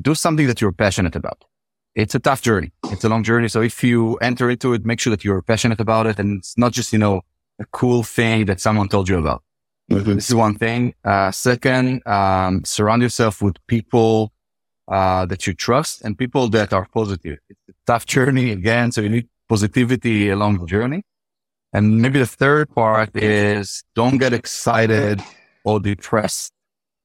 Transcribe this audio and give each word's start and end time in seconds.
do 0.00 0.14
something 0.14 0.46
that 0.46 0.60
you're 0.60 0.72
passionate 0.72 1.16
about. 1.16 1.44
It's 1.94 2.14
a 2.14 2.18
tough 2.18 2.42
journey. 2.42 2.72
It's 2.90 3.04
a 3.04 3.08
long 3.08 3.22
journey. 3.22 3.48
So 3.48 3.62
if 3.62 3.82
you 3.82 4.16
enter 4.16 4.50
into 4.50 4.74
it, 4.74 4.84
make 4.84 5.00
sure 5.00 5.10
that 5.10 5.24
you're 5.24 5.40
passionate 5.42 5.80
about 5.80 6.06
it. 6.06 6.18
And 6.18 6.38
it's 6.38 6.58
not 6.58 6.72
just, 6.72 6.92
you 6.92 6.98
know, 6.98 7.22
a 7.58 7.64
cool 7.72 8.02
thing 8.02 8.44
that 8.46 8.60
someone 8.60 8.88
told 8.88 9.08
you 9.08 9.18
about. 9.18 9.42
Mm-hmm. 9.90 10.14
This 10.16 10.28
is 10.28 10.34
one 10.34 10.56
thing. 10.56 10.94
Uh, 11.04 11.30
second, 11.30 12.06
um, 12.06 12.64
surround 12.64 13.02
yourself 13.02 13.40
with 13.40 13.56
people, 13.66 14.32
uh, 14.88 15.24
that 15.26 15.46
you 15.46 15.54
trust 15.54 16.02
and 16.02 16.18
people 16.18 16.48
that 16.48 16.72
are 16.72 16.86
positive. 16.92 17.38
It's 17.48 17.60
a 17.70 17.72
tough 17.86 18.04
journey 18.06 18.50
again. 18.52 18.92
So 18.92 19.00
you 19.00 19.08
need 19.08 19.28
positivity 19.48 20.28
along 20.28 20.58
the 20.58 20.66
journey. 20.66 21.02
And 21.72 22.00
maybe 22.02 22.18
the 22.18 22.26
third 22.26 22.74
part 22.74 23.16
is 23.16 23.84
don't 23.94 24.18
get 24.18 24.32
excited 24.32 25.22
or 25.64 25.80
depressed 25.80 26.52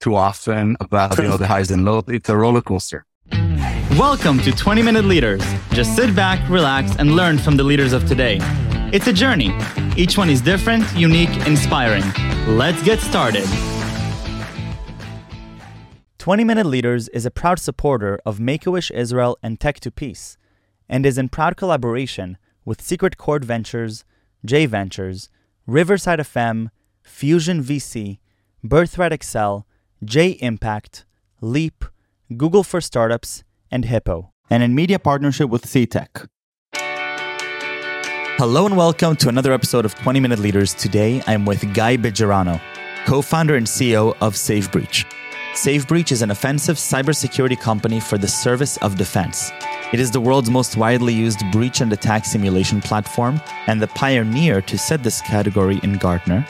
too 0.02 0.16
often 0.16 0.76
about 0.80 1.16
you 1.18 1.26
know 1.26 1.38
the 1.38 1.48
highs 1.48 1.70
and 1.72 1.86
lows. 1.86 2.04
It's 2.08 2.28
a 2.28 2.36
roller 2.36 2.62
coaster. 2.62 3.06
Welcome 3.98 4.40
to 4.40 4.52
20 4.52 4.82
Minute 4.82 5.06
Leaders. 5.06 5.44
Just 5.70 5.96
sit 5.96 6.16
back, 6.16 6.40
relax, 6.50 6.96
and 6.98 7.16
learn 7.16 7.38
from 7.38 7.56
the 7.56 7.64
leaders 7.64 7.94
of 7.94 8.08
today. 8.08 8.40
It's 8.92 9.08
a 9.08 9.14
journey. 9.14 9.54
Each 9.96 10.18
one 10.18 10.30
is 10.30 10.42
different, 10.42 10.84
unique, 10.96 11.30
inspiring. 11.48 12.04
Let's 12.48 12.82
get 12.84 13.00
started. 13.00 13.48
20 16.18 16.44
Minute 16.44 16.66
Leaders 16.66 17.08
is 17.10 17.26
a 17.26 17.32
proud 17.32 17.60
supporter 17.60 18.20
of 18.26 18.40
Make 18.40 18.66
a 18.66 18.72
Wish 18.72 18.90
Israel 18.92 19.38
and 19.44 19.60
Tech 19.60 19.80
to 19.82 19.92
Peace, 19.92 20.38
and 20.90 21.06
is 21.06 21.18
in 21.18 21.30
proud 21.30 21.58
collaboration 21.58 22.38
with 22.66 22.82
Secret 22.82 23.18
Chord 23.18 23.46
Ventures, 23.46 24.04
J 24.44 24.66
Ventures, 24.66 25.30
Riverside 25.68 26.20
FM, 26.20 26.70
Fusion 27.04 27.64
VC, 27.64 28.20
Birthright 28.64 29.12
Excel, 29.12 29.68
J 30.04 30.30
Impact, 30.42 31.06
Leap, 31.42 31.86
Google 32.36 32.64
for 32.64 32.82
Startups, 32.82 33.44
and 33.70 33.86
Hippo, 33.86 34.32
and 34.50 34.64
in 34.64 34.74
media 34.74 34.98
partnership 34.98 35.52
with 35.52 35.64
CTech. 35.64 36.28
Hello 38.40 38.66
and 38.66 38.76
welcome 38.76 39.16
to 39.18 39.30
another 39.30 39.54
episode 39.54 39.86
of 39.86 39.94
20 39.94 40.20
Minute 40.20 40.40
Leaders. 40.40 40.74
Today 40.74 41.22
I'm 41.28 41.46
with 41.46 41.72
Guy 41.76 41.98
Bejarano, 41.98 42.60
co 43.06 43.22
founder 43.22 43.56
and 43.56 43.68
CEO 43.68 44.18
of 44.22 44.34
SafeBreach. 44.34 45.06
SafeBreach 45.54 46.12
is 46.12 46.24
an 46.24 46.32
offensive 46.32 46.78
cybersecurity 46.78 47.60
company 47.60 48.00
for 48.00 48.18
the 48.18 48.28
service 48.28 48.78
of 48.78 48.98
defense. 48.98 49.52
It 49.94 50.00
is 50.00 50.12
the 50.12 50.22
world's 50.22 50.50
most 50.50 50.78
widely 50.78 51.14
used 51.14 51.44
breach 51.52 51.82
and 51.82 51.92
attack 51.92 52.24
simulation 52.24 52.80
platform 52.80 53.42
and 53.68 53.82
the 53.82 53.88
pioneer 53.88 54.62
to 54.62 54.78
set 54.78 55.04
this 55.04 55.20
category 55.20 55.82
in 55.84 55.98
Gartner. 55.98 56.48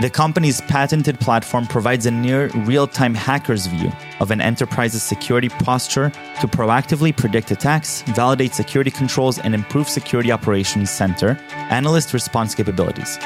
The 0.00 0.08
company's 0.08 0.60
patented 0.60 1.18
platform 1.18 1.66
provides 1.66 2.06
a 2.06 2.12
near 2.12 2.50
real 2.54 2.86
time 2.86 3.12
hacker's 3.12 3.66
view 3.66 3.90
of 4.20 4.30
an 4.30 4.40
enterprise's 4.40 5.02
security 5.02 5.48
posture 5.48 6.10
to 6.40 6.46
proactively 6.46 7.16
predict 7.16 7.50
attacks, 7.50 8.02
validate 8.02 8.54
security 8.54 8.92
controls, 8.92 9.40
and 9.40 9.56
improve 9.56 9.88
security 9.88 10.30
operations 10.30 10.88
center 10.88 11.36
analyst 11.52 12.12
response 12.12 12.54
capabilities. 12.54 13.18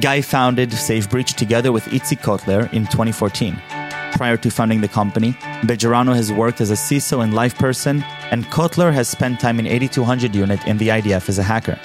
Guy 0.00 0.22
founded 0.22 0.70
SafeBreach 0.70 1.34
together 1.36 1.70
with 1.70 1.84
Itzik 1.86 2.20
Kotler 2.20 2.72
in 2.72 2.84
2014 2.86 3.60
prior 4.14 4.36
to 4.36 4.50
founding 4.50 4.80
the 4.80 4.88
company. 4.88 5.32
Bejarano 5.62 6.14
has 6.14 6.32
worked 6.32 6.60
as 6.60 6.70
a 6.70 6.74
CISO 6.74 7.22
and 7.22 7.32
LivePerson, 7.32 8.02
and 8.30 8.44
Kotler 8.46 8.92
has 8.92 9.08
spent 9.08 9.40
time 9.40 9.58
in 9.58 9.66
8200 9.66 10.34
unit 10.34 10.64
in 10.66 10.78
the 10.78 10.88
IDF 10.88 11.28
as 11.28 11.38
a 11.38 11.42
hacker. 11.42 11.78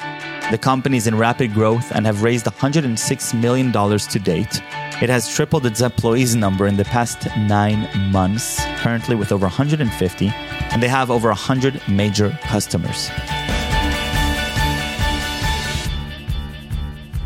The 0.51 0.57
company 0.57 0.97
is 0.97 1.05
in 1.05 1.17
rapid 1.17 1.53
growth 1.53 1.91
and 1.91 2.05
have 2.05 2.23
raised 2.23 2.45
$106 2.45 3.39
million 3.39 3.71
to 3.71 4.19
date. 4.19 4.61
It 5.01 5.09
has 5.09 5.29
tripled 5.33 5.65
its 5.65 5.81
employees 5.81 6.35
number 6.35 6.65
in 6.65 6.75
the 6.77 6.85
past 6.85 7.27
nine 7.37 7.87
months, 8.11 8.59
currently 8.77 9.15
with 9.15 9.31
over 9.31 9.45
150, 9.45 10.27
and 10.71 10.83
they 10.83 10.87
have 10.87 11.11
over 11.11 11.29
100 11.29 11.81
major 11.87 12.37
customers. 12.41 13.09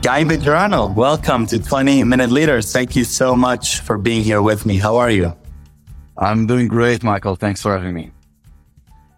Guy 0.03 0.25
Bejarano, 0.25 0.93
welcome 0.93 1.45
to 1.45 1.58
20 1.58 2.03
Minute 2.03 2.30
Leaders. 2.30 2.73
Thank 2.73 2.93
you 2.93 3.05
so 3.05 3.37
much 3.37 3.80
for 3.80 3.97
being 3.97 4.21
here 4.21 4.41
with 4.41 4.65
me. 4.65 4.75
How 4.75 4.97
are 4.97 5.09
you? 5.09 5.33
I'm 6.17 6.45
doing 6.45 6.67
great, 6.67 7.03
Michael. 7.03 7.37
Thanks 7.37 7.61
for 7.61 7.71
having 7.71 7.93
me. 7.93 8.11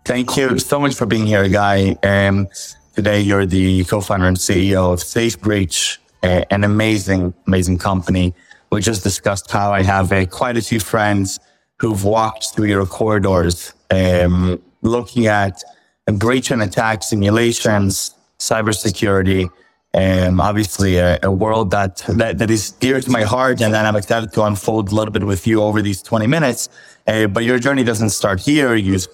Thank 0.05 0.37
you 0.37 0.59
so 0.59 0.79
much 0.79 0.93
for 0.93 1.07
being 1.07 1.25
here, 1.25 1.49
Guy. 1.49 1.95
Um, 2.03 2.47
today, 2.93 3.19
you're 3.19 3.47
the 3.47 3.83
co-founder 3.85 4.27
and 4.27 4.37
CEO 4.37 4.93
of 4.93 4.99
SafeBreach, 4.99 5.97
uh, 6.21 6.45
an 6.51 6.63
amazing, 6.63 7.33
amazing 7.47 7.79
company. 7.79 8.35
We 8.71 8.79
just 8.79 9.01
discussed 9.01 9.49
how 9.49 9.73
I 9.73 9.81
have 9.81 10.11
uh, 10.11 10.27
quite 10.27 10.55
a 10.55 10.61
few 10.61 10.79
friends 10.79 11.39
who've 11.79 12.03
walked 12.03 12.53
through 12.53 12.67
your 12.67 12.85
corridors, 12.85 13.73
um, 13.89 14.61
looking 14.83 15.25
at 15.25 15.63
breach 16.05 16.51
and 16.51 16.61
attack 16.61 17.01
simulations, 17.01 18.13
cybersecurity, 18.37 19.49
um, 19.95 20.41
obviously 20.41 20.97
a, 20.97 21.17
a 21.23 21.31
world 21.31 21.71
that, 21.71 22.03
that, 22.09 22.37
that 22.37 22.51
is 22.51 22.71
dear 22.71 22.99
to 22.99 23.09
my 23.09 23.23
heart 23.23 23.61
and 23.61 23.73
that 23.73 23.85
I'm 23.85 23.95
excited 23.95 24.33
to 24.33 24.43
unfold 24.43 24.91
a 24.91 24.95
little 24.95 25.11
bit 25.11 25.23
with 25.23 25.47
you 25.47 25.61
over 25.61 25.81
these 25.81 26.01
20 26.01 26.27
minutes. 26.27 26.67
Uh, 27.07 27.27
but 27.27 27.45
your 27.45 27.59
journey 27.59 27.83
doesn't 27.83 28.09
start 28.09 28.41
here. 28.41 28.75
You've 28.75 29.07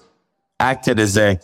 acted 0.58 0.98
as 0.98 1.16
a 1.16 1.38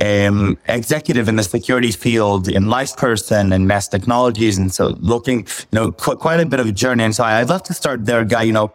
um, 0.00 0.56
executive 0.66 1.28
in 1.28 1.36
the 1.36 1.42
security 1.42 1.90
field 1.90 2.48
in 2.48 2.64
LivePerson 2.64 3.54
and 3.54 3.68
mass 3.68 3.88
technologies. 3.88 4.56
And 4.56 4.72
so 4.72 4.88
looking, 5.00 5.40
you 5.40 5.44
know, 5.72 5.92
qu- 5.92 6.16
quite 6.16 6.40
a 6.40 6.46
bit 6.46 6.60
of 6.60 6.66
a 6.66 6.72
journey. 6.72 7.04
And 7.04 7.14
so 7.14 7.24
I'd 7.24 7.48
love 7.48 7.64
to 7.64 7.74
start 7.74 8.06
there, 8.06 8.24
Guy, 8.24 8.44
you 8.44 8.52
know, 8.52 8.72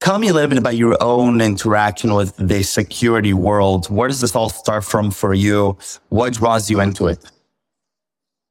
tell 0.00 0.18
me 0.18 0.28
a 0.28 0.32
little 0.32 0.48
bit 0.48 0.58
about 0.58 0.76
your 0.76 0.96
own 1.02 1.42
interaction 1.42 2.14
with 2.14 2.34
the 2.38 2.62
security 2.62 3.34
world. 3.34 3.90
Where 3.90 4.08
does 4.08 4.22
this 4.22 4.34
all 4.34 4.48
start 4.48 4.84
from 4.84 5.10
for 5.10 5.34
you? 5.34 5.76
What 6.08 6.34
draws 6.34 6.70
you 6.70 6.80
into 6.80 7.08
it? 7.08 7.18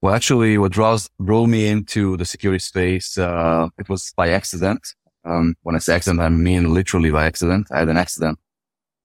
Well, 0.01 0.13
actually, 0.13 0.57
what 0.57 0.71
draws 0.71 1.09
drew 1.23 1.47
me 1.47 1.67
into 1.67 2.17
the 2.17 2.25
security 2.25 2.59
space, 2.59 3.17
uh, 3.17 3.69
it 3.79 3.89
was 3.89 4.13
by 4.15 4.29
accident. 4.29 4.93
Um, 5.25 5.55
when 5.63 5.75
I 5.75 5.79
say 5.79 5.95
accident, 5.95 6.21
I 6.21 6.29
mean 6.29 6.73
literally 6.73 7.09
by 7.09 7.25
accident. 7.25 7.67
I 7.71 7.79
had 7.79 7.89
an 7.89 7.97
accident 7.97 8.37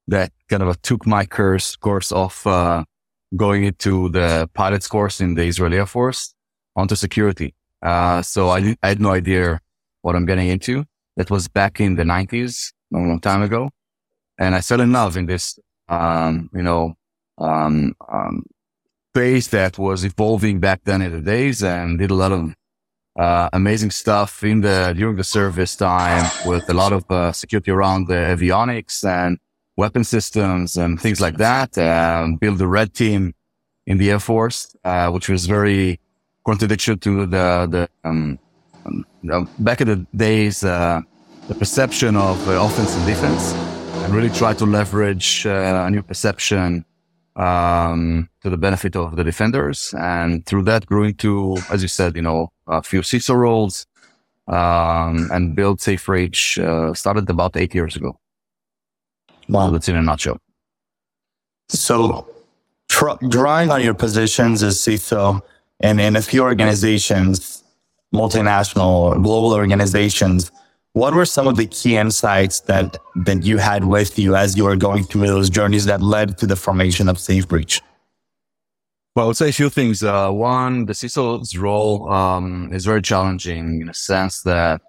that 0.09 0.33
kind 0.49 0.63
of 0.63 0.81
took 0.83 1.07
my 1.07 1.25
course 1.25 1.77
course 1.77 2.13
off 2.13 2.47
uh, 2.47 2.85
going 3.37 3.65
into 3.65 4.11
the 4.11 4.49
pilot's 4.55 4.87
course 4.87 5.21
in 5.21 5.35
the 5.35 5.45
Israeli 5.45 5.79
Air 5.79 5.87
Force 5.87 6.35
onto 6.77 6.95
security. 6.95 7.55
Uh, 7.81 8.23
so 8.23 8.51
I, 8.51 8.77
I 8.83 8.89
had 8.89 9.01
no 9.01 9.13
idea 9.13 9.61
what 10.03 10.15
I'm 10.15 10.27
getting 10.27 10.49
into. 10.49 10.85
That 11.17 11.31
was 11.31 11.49
back 11.49 11.81
in 11.81 11.97
the 11.97 12.05
90s, 12.05 12.73
a 12.93 12.97
long, 12.97 13.09
long 13.09 13.21
time 13.21 13.43
ago, 13.43 13.71
and 14.39 14.55
I 14.55 14.61
fell 14.61 14.81
in 14.81 14.93
love 14.93 15.17
in 15.17 15.27
this, 15.27 15.59
um, 15.89 16.49
you 16.55 16.63
know, 16.63 16.95
um, 17.39 17.95
um, 18.11 18.45
space 19.13 19.49
that 19.49 19.77
was 19.77 20.05
evolving 20.05 20.59
back 20.59 20.81
then 20.85 21.03
in 21.03 21.13
the 21.13 21.21
days 21.21 21.63
and 21.63 21.99
did 21.99 22.11
a 22.11 22.15
lot 22.15 22.33
of 22.33 22.55
uh, 23.19 23.49
amazing 23.53 23.91
stuff 23.91 24.43
in 24.43 24.63
the 24.63 24.95
during 24.97 25.17
the 25.17 25.25
service 25.39 25.77
time 25.77 26.25
with 26.47 26.65
a 26.71 26.73
lot 26.73 26.93
of 26.95 27.05
uh, 27.11 27.31
security 27.31 27.71
around 27.71 28.09
the 28.09 28.21
avionics 28.35 29.05
and 29.05 29.39
weapon 29.77 30.03
systems 30.03 30.79
and 30.79 30.99
things 30.99 31.21
like 31.21 31.37
that. 31.37 31.77
Um, 31.77 32.37
build 32.37 32.57
the 32.57 32.67
red 32.67 32.95
team 32.95 33.35
in 33.87 33.99
the 33.99 34.11
Air 34.11 34.19
Force, 34.19 34.75
uh, 34.83 35.11
which 35.11 35.29
was 35.29 35.45
very 35.45 36.01
contradiction 36.47 36.99
to 37.01 37.27
the 37.27 37.47
the 37.75 37.89
um, 38.09 38.39
um, 39.31 39.47
back 39.59 39.83
in 39.83 39.89
the 39.89 40.07
days 40.17 40.65
uh, 40.65 41.03
the 41.49 41.55
perception 41.55 42.17
of 42.17 42.37
uh, 42.49 42.53
offense 42.67 42.97
and 42.97 43.05
defense, 43.05 43.53
and 44.03 44.15
really 44.15 44.31
try 44.31 44.55
to 44.55 44.65
leverage 44.65 45.45
uh, 45.47 45.87
a 45.87 45.91
new 45.91 46.03
perception 46.03 46.87
um, 47.37 48.29
to 48.43 48.51
the 48.51 48.57
benefit 48.57 48.97
of 48.97 49.17
the 49.17 49.25
defenders. 49.25 49.95
And 49.99 50.45
through 50.47 50.65
that 50.65 50.87
grew 50.87 51.05
into, 51.05 51.57
as 51.71 51.83
you 51.83 51.89
said, 51.89 52.17
you 52.17 52.23
know, 52.23 52.53
a 52.67 52.83
few 52.83 53.01
CISO 53.01 53.35
roles, 53.35 53.87
um, 54.49 55.29
and 55.33 55.55
build 55.55 55.79
SafeBreach, 55.79 56.63
uh, 56.63 56.95
started 56.95 57.29
about 57.31 57.57
eight 57.57 57.75
years 57.75 57.97
ago. 57.97 58.19
Wow. 59.49 59.67
So 59.67 59.73
that's 59.73 59.89
in 59.89 59.97
a 59.97 60.03
nutshell. 60.03 60.39
So 61.69 62.29
tr- 62.89 63.25
drawing 63.29 63.71
on 63.71 63.83
your 63.83 63.95
positions 63.95 64.63
as 64.63 64.79
CISO 64.79 65.43
and 65.81 66.01
in 66.01 66.17
a 66.17 66.23
few 66.23 66.43
organizations, 66.43 67.65
multinational 68.15 68.87
or 68.87 69.15
global 69.19 69.53
organizations, 69.53 70.53
what 70.95 71.15
were 71.15 71.25
some 71.25 71.49
of 71.49 71.57
the 71.57 71.67
key 71.67 71.97
insights 71.97 72.61
that, 72.61 72.99
that 73.25 73.45
you 73.45 73.59
had 73.59 73.85
with 73.85 74.19
you 74.19 74.37
as 74.37 74.57
you 74.57 74.65
were 74.65 74.77
going 74.77 75.05
through 75.05 75.27
those 75.27 75.49
journeys 75.49 75.87
that 75.87 76.03
led 76.03 76.37
to 76.39 76.47
the 76.47 76.57
formation 76.57 77.09
of 77.09 77.17
SafeBreach? 77.17 77.81
Well, 79.15 79.27
I 79.27 79.29
would 79.29 79.37
say 79.37 79.51
a 79.51 79.53
few 79.53 79.69
things. 79.69 80.03
Uh, 80.03 80.31
one, 80.31 80.87
the 80.87 80.95
CISO's 80.95 81.57
role 81.57 82.11
um, 82.11 82.71
is 82.73 82.87
very 82.87 83.03
challenging 83.03 83.83
in 83.83 83.89
a 83.89 83.95
sense 83.95 84.43
that 84.43 84.81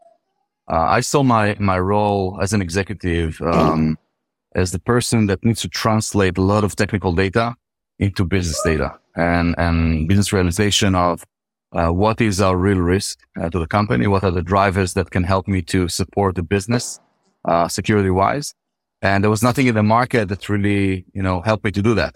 uh, 0.71 0.79
I 0.79 1.01
saw 1.01 1.23
my 1.23 1.57
my 1.59 1.77
role 1.77 2.39
as 2.41 2.53
an 2.53 2.61
executive 2.61 3.41
um, 3.41 3.97
as 4.55 4.71
the 4.71 4.79
person 4.79 5.25
that 5.27 5.43
needs 5.43 5.61
to 5.61 5.67
translate 5.67 6.37
a 6.37 6.41
lot 6.41 6.63
of 6.63 6.75
technical 6.75 7.11
data 7.11 7.55
into 7.99 8.23
business 8.23 8.61
data 8.63 8.97
and 9.17 9.55
and 9.57 10.07
business 10.07 10.31
realization 10.31 10.95
of 10.95 11.25
uh, 11.73 11.89
what 11.89 12.21
is 12.21 12.39
our 12.39 12.55
real 12.55 12.77
risk 12.77 13.19
uh, 13.39 13.49
to 13.49 13.59
the 13.59 13.67
company? 13.67 14.07
What 14.07 14.23
are 14.23 14.31
the 14.31 14.41
drivers 14.41 14.93
that 14.93 15.11
can 15.11 15.23
help 15.23 15.47
me 15.47 15.61
to 15.63 15.87
support 15.87 16.35
the 16.35 16.43
business 16.43 16.99
uh, 17.45 17.67
security 17.67 18.09
wise? 18.09 18.53
And 19.01 19.23
there 19.23 19.31
was 19.31 19.43
nothing 19.43 19.67
in 19.67 19.75
the 19.75 19.83
market 19.83 20.29
that 20.29 20.47
really, 20.49 21.05
you 21.13 21.21
know, 21.21 21.41
helped 21.41 21.65
me 21.65 21.71
to 21.71 21.81
do 21.81 21.93
that. 21.95 22.15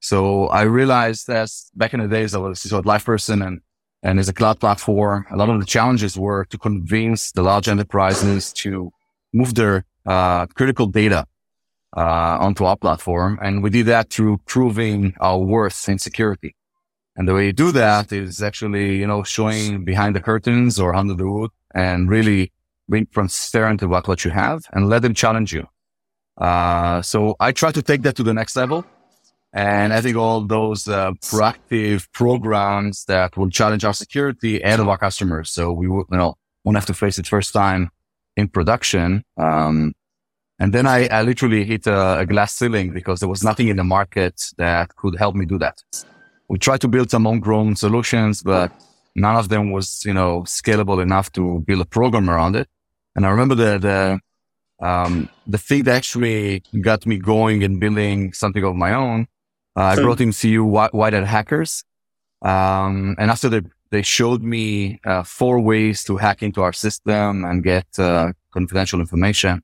So 0.00 0.46
I 0.48 0.62
realized 0.62 1.26
that 1.28 1.50
back 1.74 1.94
in 1.94 2.00
the 2.00 2.08
days, 2.08 2.34
I 2.34 2.38
was 2.38 2.64
a 2.64 2.68
LivePerson 2.68 3.46
and, 3.46 3.60
and 4.02 4.18
as 4.18 4.28
a 4.28 4.32
cloud 4.32 4.60
platform, 4.60 5.26
a 5.30 5.36
lot 5.36 5.50
of 5.50 5.60
the 5.60 5.66
challenges 5.66 6.18
were 6.18 6.44
to 6.46 6.58
convince 6.58 7.32
the 7.32 7.42
large 7.42 7.68
enterprises 7.68 8.52
to 8.54 8.92
move 9.32 9.54
their 9.54 9.84
uh, 10.06 10.46
critical 10.46 10.86
data 10.86 11.26
uh, 11.96 12.38
onto 12.40 12.64
our 12.64 12.76
platform. 12.76 13.38
And 13.42 13.62
we 13.62 13.70
did 13.70 13.86
that 13.86 14.10
through 14.10 14.38
proving 14.46 15.14
our 15.20 15.38
worth 15.38 15.88
in 15.88 15.98
security. 15.98 16.54
And 17.16 17.26
the 17.26 17.34
way 17.34 17.46
you 17.46 17.52
do 17.52 17.72
that 17.72 18.12
is 18.12 18.42
actually, 18.42 18.96
you 18.96 19.06
know, 19.06 19.22
showing 19.22 19.84
behind 19.84 20.14
the 20.14 20.20
curtains 20.20 20.78
or 20.78 20.94
under 20.94 21.14
the 21.14 21.24
hood 21.24 21.50
and 21.74 22.10
really 22.10 22.52
being 22.90 23.06
transparent 23.06 23.82
about 23.82 24.06
what 24.06 24.08
what 24.08 24.24
you 24.24 24.30
have 24.30 24.64
and 24.72 24.88
let 24.88 25.02
them 25.02 25.14
challenge 25.14 25.52
you. 25.52 25.66
Uh, 26.38 27.00
so 27.02 27.34
I 27.40 27.52
try 27.52 27.72
to 27.72 27.82
take 27.82 28.02
that 28.02 28.16
to 28.16 28.22
the 28.22 28.34
next 28.34 28.56
level. 28.56 28.84
And 29.52 29.92
I 29.92 30.02
think 30.02 30.16
all 30.16 30.42
those 30.42 30.86
uh, 30.86 31.12
proactive 31.22 32.12
programs 32.12 33.04
that 33.06 33.36
will 33.36 33.48
challenge 33.48 33.84
our 33.84 33.94
security 33.94 34.62
and 34.62 34.82
of 34.82 34.88
our 34.88 34.98
customers. 34.98 35.50
So 35.50 35.72
we 35.72 35.88
will, 35.88 36.04
you 36.10 36.18
know, 36.18 36.34
won't 36.64 36.76
have 36.76 36.86
to 36.86 36.94
face 36.94 37.18
it 37.18 37.26
first 37.26 37.54
time 37.54 37.90
in 38.36 38.48
production. 38.48 39.24
Um, 39.38 39.94
and 40.58 40.74
then 40.74 40.86
I, 40.86 41.06
I 41.08 41.22
literally 41.22 41.64
hit 41.64 41.86
a, 41.86 42.18
a, 42.18 42.26
glass 42.26 42.54
ceiling 42.54 42.92
because 42.92 43.20
there 43.20 43.28
was 43.28 43.42
nothing 43.42 43.68
in 43.68 43.76
the 43.76 43.84
market 43.84 44.42
that 44.58 44.94
could 44.96 45.16
help 45.16 45.34
me 45.34 45.46
do 45.46 45.58
that. 45.58 45.82
We 46.48 46.58
tried 46.58 46.80
to 46.82 46.88
build 46.88 47.10
some 47.10 47.24
homegrown 47.24 47.76
solutions, 47.76 48.42
but 48.42 48.72
none 49.14 49.36
of 49.36 49.48
them 49.48 49.72
was, 49.72 50.02
you 50.04 50.14
know, 50.14 50.42
scalable 50.42 51.02
enough 51.02 51.32
to 51.32 51.60
build 51.66 51.80
a 51.80 51.84
program 51.84 52.30
around 52.30 52.54
it. 52.56 52.68
And 53.14 53.26
I 53.26 53.30
remember 53.30 53.54
that, 53.56 53.80
the, 53.82 54.20
um, 54.86 55.28
the 55.46 55.58
thing 55.58 55.84
that 55.84 55.96
actually 55.96 56.62
got 56.82 57.06
me 57.06 57.18
going 57.18 57.64
and 57.64 57.80
building 57.80 58.32
something 58.32 58.62
of 58.62 58.76
my 58.76 58.92
own. 58.92 59.26
Uh, 59.76 59.82
I 59.82 59.96
brought 59.96 60.20
in 60.20 60.32
CU 60.32 60.64
White 60.64 61.12
Hat 61.12 61.26
Hackers. 61.26 61.84
Um, 62.42 63.16
and 63.18 63.30
after 63.30 63.48
they, 63.48 63.62
they 63.90 64.02
showed 64.02 64.42
me, 64.42 65.00
uh, 65.04 65.22
four 65.22 65.60
ways 65.60 66.04
to 66.04 66.18
hack 66.18 66.42
into 66.42 66.62
our 66.62 66.72
system 66.72 67.44
and 67.44 67.62
get, 67.64 67.86
uh, 67.98 68.32
confidential 68.52 69.00
information. 69.00 69.62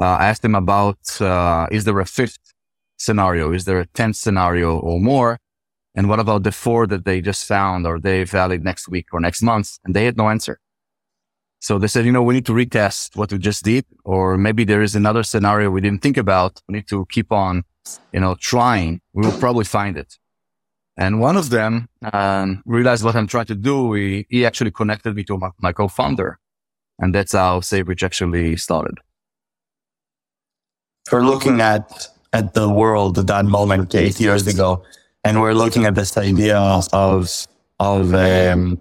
Uh, 0.00 0.16
I 0.20 0.26
asked 0.28 0.42
them 0.42 0.54
about, 0.54 1.20
uh, 1.20 1.66
is 1.70 1.84
there 1.84 1.98
a 2.00 2.06
fifth 2.06 2.38
scenario? 2.98 3.52
Is 3.52 3.64
there 3.64 3.80
a 3.80 3.86
10th 3.86 4.16
scenario 4.16 4.78
or 4.78 5.00
more? 5.00 5.38
And 5.96 6.08
what 6.08 6.20
about 6.20 6.42
the 6.42 6.52
four 6.52 6.86
that 6.86 7.04
they 7.04 7.20
just 7.20 7.46
found 7.46 7.86
or 7.86 7.98
they 7.98 8.22
valid 8.24 8.62
next 8.62 8.88
week 8.88 9.06
or 9.12 9.20
next 9.20 9.42
month? 9.42 9.78
And 9.84 9.94
they 9.94 10.04
had 10.04 10.16
no 10.16 10.28
answer. 10.28 10.60
So 11.58 11.78
they 11.78 11.88
said, 11.88 12.04
you 12.04 12.12
know, 12.12 12.22
we 12.22 12.34
need 12.34 12.46
to 12.46 12.52
retest 12.52 13.16
what 13.16 13.32
we 13.32 13.38
just 13.38 13.64
did, 13.64 13.86
or 14.04 14.36
maybe 14.36 14.62
there 14.64 14.82
is 14.82 14.94
another 14.94 15.22
scenario 15.22 15.70
we 15.70 15.80
didn't 15.80 16.02
think 16.02 16.18
about. 16.18 16.60
We 16.68 16.74
need 16.74 16.88
to 16.88 17.06
keep 17.06 17.32
on, 17.32 17.64
you 18.12 18.20
know, 18.20 18.36
trying. 18.38 19.00
We 19.14 19.26
will 19.26 19.38
probably 19.38 19.64
find 19.64 19.96
it. 19.96 20.18
And 20.98 21.18
one 21.18 21.36
of 21.36 21.50
them 21.50 21.88
um, 22.12 22.62
realized 22.66 23.02
what 23.04 23.16
I'm 23.16 23.26
trying 23.26 23.46
to 23.46 23.54
do. 23.54 23.94
He, 23.94 24.26
he 24.28 24.46
actually 24.46 24.70
connected 24.70 25.16
me 25.16 25.24
to 25.24 25.38
my, 25.38 25.50
my 25.60 25.72
co-founder. 25.72 26.38
And 26.98 27.14
that's 27.14 27.32
how 27.32 27.60
SafeBreach 27.60 28.02
actually 28.02 28.56
started 28.56 28.98
we're 31.12 31.22
looking 31.22 31.60
at 31.60 32.08
at 32.32 32.54
the 32.54 32.68
world 32.68 33.18
at 33.18 33.26
that 33.28 33.44
moment 33.44 33.94
eight 33.94 34.20
years 34.20 34.46
ago, 34.46 34.82
and 35.26 35.40
we're 35.40 35.54
looking 35.54 35.84
at 35.86 35.96
this 35.96 36.16
idea 36.16 36.56
of 36.92 37.46
of 37.80 38.14
um, 38.14 38.80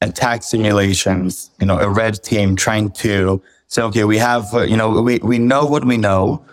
attack 0.00 0.42
simulations. 0.42 1.52
You 1.60 1.66
know, 1.66 1.78
a 1.78 1.88
red 1.88 2.20
team 2.22 2.56
trying 2.56 2.90
to 3.04 3.40
say, 3.68 3.80
okay, 3.82 4.04
we 4.04 4.18
have 4.18 4.44
you 4.72 4.76
know 4.76 4.88
we 5.00 5.18
we 5.18 5.38
know 5.38 5.64
what 5.64 5.84
we 5.84 5.96
know, 5.96 6.44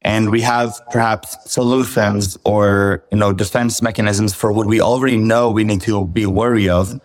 and 0.00 0.30
we 0.30 0.40
have 0.40 0.80
perhaps 0.90 1.36
solutions 1.44 2.38
or 2.44 3.04
you 3.12 3.18
know 3.18 3.34
defense 3.34 3.82
mechanisms 3.82 4.32
for 4.34 4.50
what 4.50 4.66
we 4.66 4.80
already 4.80 5.18
know 5.18 5.50
we 5.50 5.64
need 5.64 5.82
to 5.82 6.06
be 6.06 6.24
wary 6.24 6.68
of. 6.68 6.98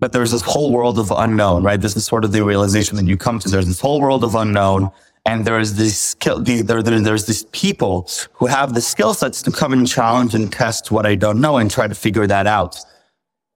But 0.00 0.12
there's 0.12 0.30
this 0.30 0.42
whole 0.42 0.70
world 0.70 0.98
of 0.98 1.10
unknown, 1.10 1.64
right? 1.64 1.80
This 1.80 1.96
is 1.96 2.04
sort 2.04 2.24
of 2.24 2.30
the 2.30 2.44
realization 2.44 2.96
that 2.98 3.06
you 3.06 3.16
come 3.16 3.38
to. 3.40 3.48
There's 3.48 3.66
this 3.66 3.80
whole 3.80 4.00
world 4.00 4.22
of 4.22 4.34
unknown 4.34 4.90
and 5.28 5.44
there's 5.44 5.74
this 5.74 5.98
skill, 5.98 6.42
there, 6.42 6.82
there, 6.82 7.00
there's 7.00 7.26
these 7.26 7.42
people 7.64 8.08
who 8.32 8.46
have 8.46 8.72
the 8.72 8.80
skill 8.80 9.12
sets 9.12 9.42
to 9.42 9.50
come 9.50 9.74
and 9.74 9.86
challenge 9.86 10.34
and 10.34 10.50
test 10.50 10.90
what 10.90 11.04
I 11.04 11.16
don't 11.16 11.38
know 11.38 11.58
and 11.58 11.70
try 11.70 11.86
to 11.86 11.94
figure 11.94 12.26
that 12.26 12.46
out. 12.46 12.78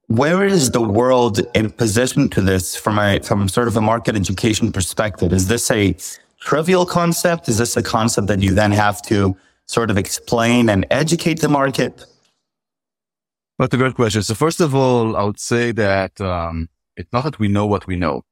Where 0.09 0.45
is 0.45 0.71
the 0.71 0.83
world 0.83 1.41
in 1.55 1.71
position 1.71 2.29
to 2.35 2.43
this 2.43 2.77
from 2.77 2.99
a, 2.99 3.21
from 3.21 3.49
sort 3.49 3.69
of 3.69 3.77
a 3.79 3.81
market 3.81 4.15
education 4.17 4.71
perspective? 4.71 5.33
Is 5.33 5.49
this 5.49 5.71
a 5.71 5.97
trivial 6.41 6.85
concept? 6.85 7.49
Is 7.49 7.57
this 7.57 7.75
a 7.75 7.83
concept 7.83 8.27
that 8.27 8.41
you 8.41 8.53
then 8.53 8.73
have 8.73 9.01
to 9.13 9.35
sort 9.65 9.91
of 9.91 9.97
explain 9.97 10.69
and 10.69 10.85
educate 10.91 11.41
the 11.41 11.49
market? 11.49 12.05
That's 13.59 13.73
a 13.73 13.79
great 13.79 13.95
question. 13.95 14.23
So 14.23 14.35
first 14.35 14.61
of 14.61 14.75
all, 14.75 15.17
I 15.17 15.23
would 15.23 15.41
say 15.41 15.73
that 15.73 16.21
um, 16.21 16.69
it's 16.99 17.11
not 17.15 17.25
that 17.25 17.39
we 17.39 17.49
know 17.49 17.65
what 17.65 17.87
we 17.87 17.97
know; 17.97 18.25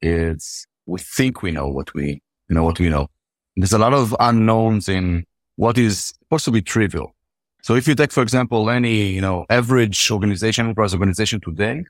it's 0.00 0.66
we 0.86 0.98
think 0.98 1.42
we 1.42 1.52
know 1.52 1.68
what 1.68 1.94
we 1.94 2.20
you 2.50 2.56
know, 2.56 2.64
what 2.64 2.78
we 2.78 2.88
know. 2.88 3.08
There's 3.56 3.72
a 3.72 3.78
lot 3.78 3.94
of 3.94 4.14
unknowns 4.18 4.88
in 4.88 5.24
what 5.56 5.78
is 5.78 6.12
supposed 6.24 6.44
to 6.46 6.50
be 6.50 6.60
trivial. 6.60 7.14
So 7.62 7.76
if 7.76 7.86
you 7.86 7.94
take, 7.94 8.10
for 8.10 8.22
example, 8.22 8.68
any, 8.70 9.10
you 9.10 9.20
know, 9.20 9.46
average 9.48 10.10
organization, 10.10 10.66
enterprise 10.66 10.92
organization 10.92 11.40
today, 11.40 11.84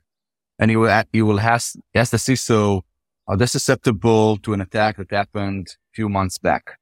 and 0.59 0.69
you 0.69 0.79
will, 0.81 1.03
you 1.11 1.25
will 1.25 1.39
ask, 1.39 1.75
ask 1.95 2.11
the 2.11 2.17
CISO, 2.17 2.81
are 3.27 3.37
they 3.37 3.45
susceptible 3.45 4.37
to 4.37 4.53
an 4.53 4.61
attack 4.61 4.97
that 4.97 5.09
happened 5.09 5.67
a 5.69 5.95
few 5.95 6.09
months 6.09 6.37
back? 6.37 6.77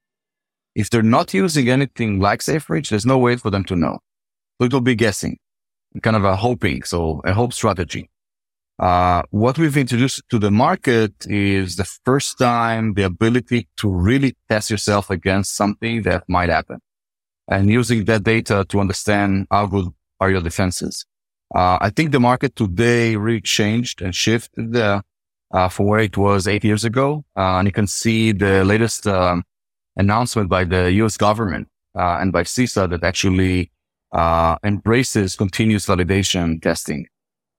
If 0.75 0.89
they're 0.89 1.01
not 1.01 1.33
using 1.33 1.69
anything 1.69 2.19
like 2.19 2.41
SafeBreach, 2.41 2.89
there's 2.89 3.05
no 3.05 3.17
way 3.17 3.37
for 3.37 3.49
them 3.49 3.63
to 3.65 3.75
know. 3.75 3.99
So 4.59 4.65
it 4.65 4.73
will 4.73 4.81
be 4.81 4.95
guessing, 4.95 5.37
kind 6.01 6.15
of 6.15 6.25
a 6.25 6.35
hoping. 6.35 6.83
So 6.83 7.21
a 7.23 7.33
hope 7.33 7.53
strategy. 7.53 8.09
Uh, 8.79 9.23
what 9.31 9.57
we've 9.57 9.75
introduced 9.75 10.21
to 10.29 10.39
the 10.39 10.49
market 10.49 11.13
is 11.27 11.75
the 11.75 11.83
first 12.05 12.37
time 12.37 12.93
the 12.93 13.03
ability 13.03 13.67
to 13.75 13.91
really 13.91 14.37
test 14.47 14.71
yourself 14.71 15.09
against 15.09 15.53
something 15.53 16.01
that 16.03 16.23
might 16.29 16.47
happen 16.47 16.79
and 17.49 17.69
using 17.69 18.05
that 18.05 18.23
data 18.23 18.65
to 18.69 18.79
understand 18.79 19.47
how 19.51 19.65
good 19.65 19.87
are 20.21 20.31
your 20.31 20.41
defenses. 20.41 21.05
Uh, 21.53 21.77
I 21.81 21.89
think 21.89 22.11
the 22.11 22.21
market 22.21 22.55
today 22.55 23.17
really 23.17 23.41
changed 23.41 24.01
and 24.01 24.15
shifted 24.15 24.73
uh, 24.77 25.01
uh, 25.51 25.67
from 25.67 25.87
where 25.87 25.99
it 25.99 26.15
was 26.15 26.47
eight 26.47 26.63
years 26.63 26.85
ago. 26.85 27.25
Uh, 27.35 27.57
and 27.57 27.67
you 27.67 27.73
can 27.73 27.87
see 27.87 28.31
the 28.31 28.63
latest 28.63 29.07
um, 29.07 29.43
announcement 29.97 30.47
by 30.47 30.63
the 30.63 30.89
US 31.03 31.17
government 31.17 31.67
uh, 31.97 32.19
and 32.21 32.31
by 32.31 32.43
CISA 32.43 32.89
that 32.91 33.03
actually 33.03 33.71
embraces 34.63 35.35
continuous 35.35 35.85
validation 35.85 36.61
testing 36.61 37.07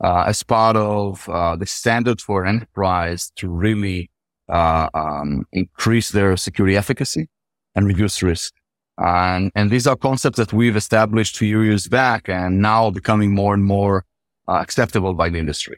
uh, 0.03 0.25
as 0.27 0.43
part 0.43 0.77
of 0.77 1.29
uh, 1.29 1.57
the 1.57 1.67
standard 1.67 2.21
for 2.21 2.47
enterprise 2.47 3.31
to 3.37 3.49
really 3.49 4.11
uh, 4.49 4.89
um, 4.95 5.47
increase 5.53 6.11
their 6.11 6.37
security 6.37 6.77
efficacy 6.77 7.29
and 7.75 7.87
reduce 7.87 8.23
risk. 8.23 8.53
And, 8.99 9.51
and 9.55 9.71
these 9.71 9.87
are 9.87 9.97
concepts 9.97 10.37
that 10.37 10.53
we've 10.53 10.77
established 10.77 11.39
few 11.39 11.63
years 11.63 11.89
back 11.89 12.29
and 12.29 12.61
now 12.61 12.91
becoming 12.91 13.35
more 13.35 13.55
and 13.55 13.65
more 13.65 14.05
uh, 14.49 14.55
acceptable 14.55 15.15
by 15.15 15.29
the 15.29 15.39
industry. 15.39 15.77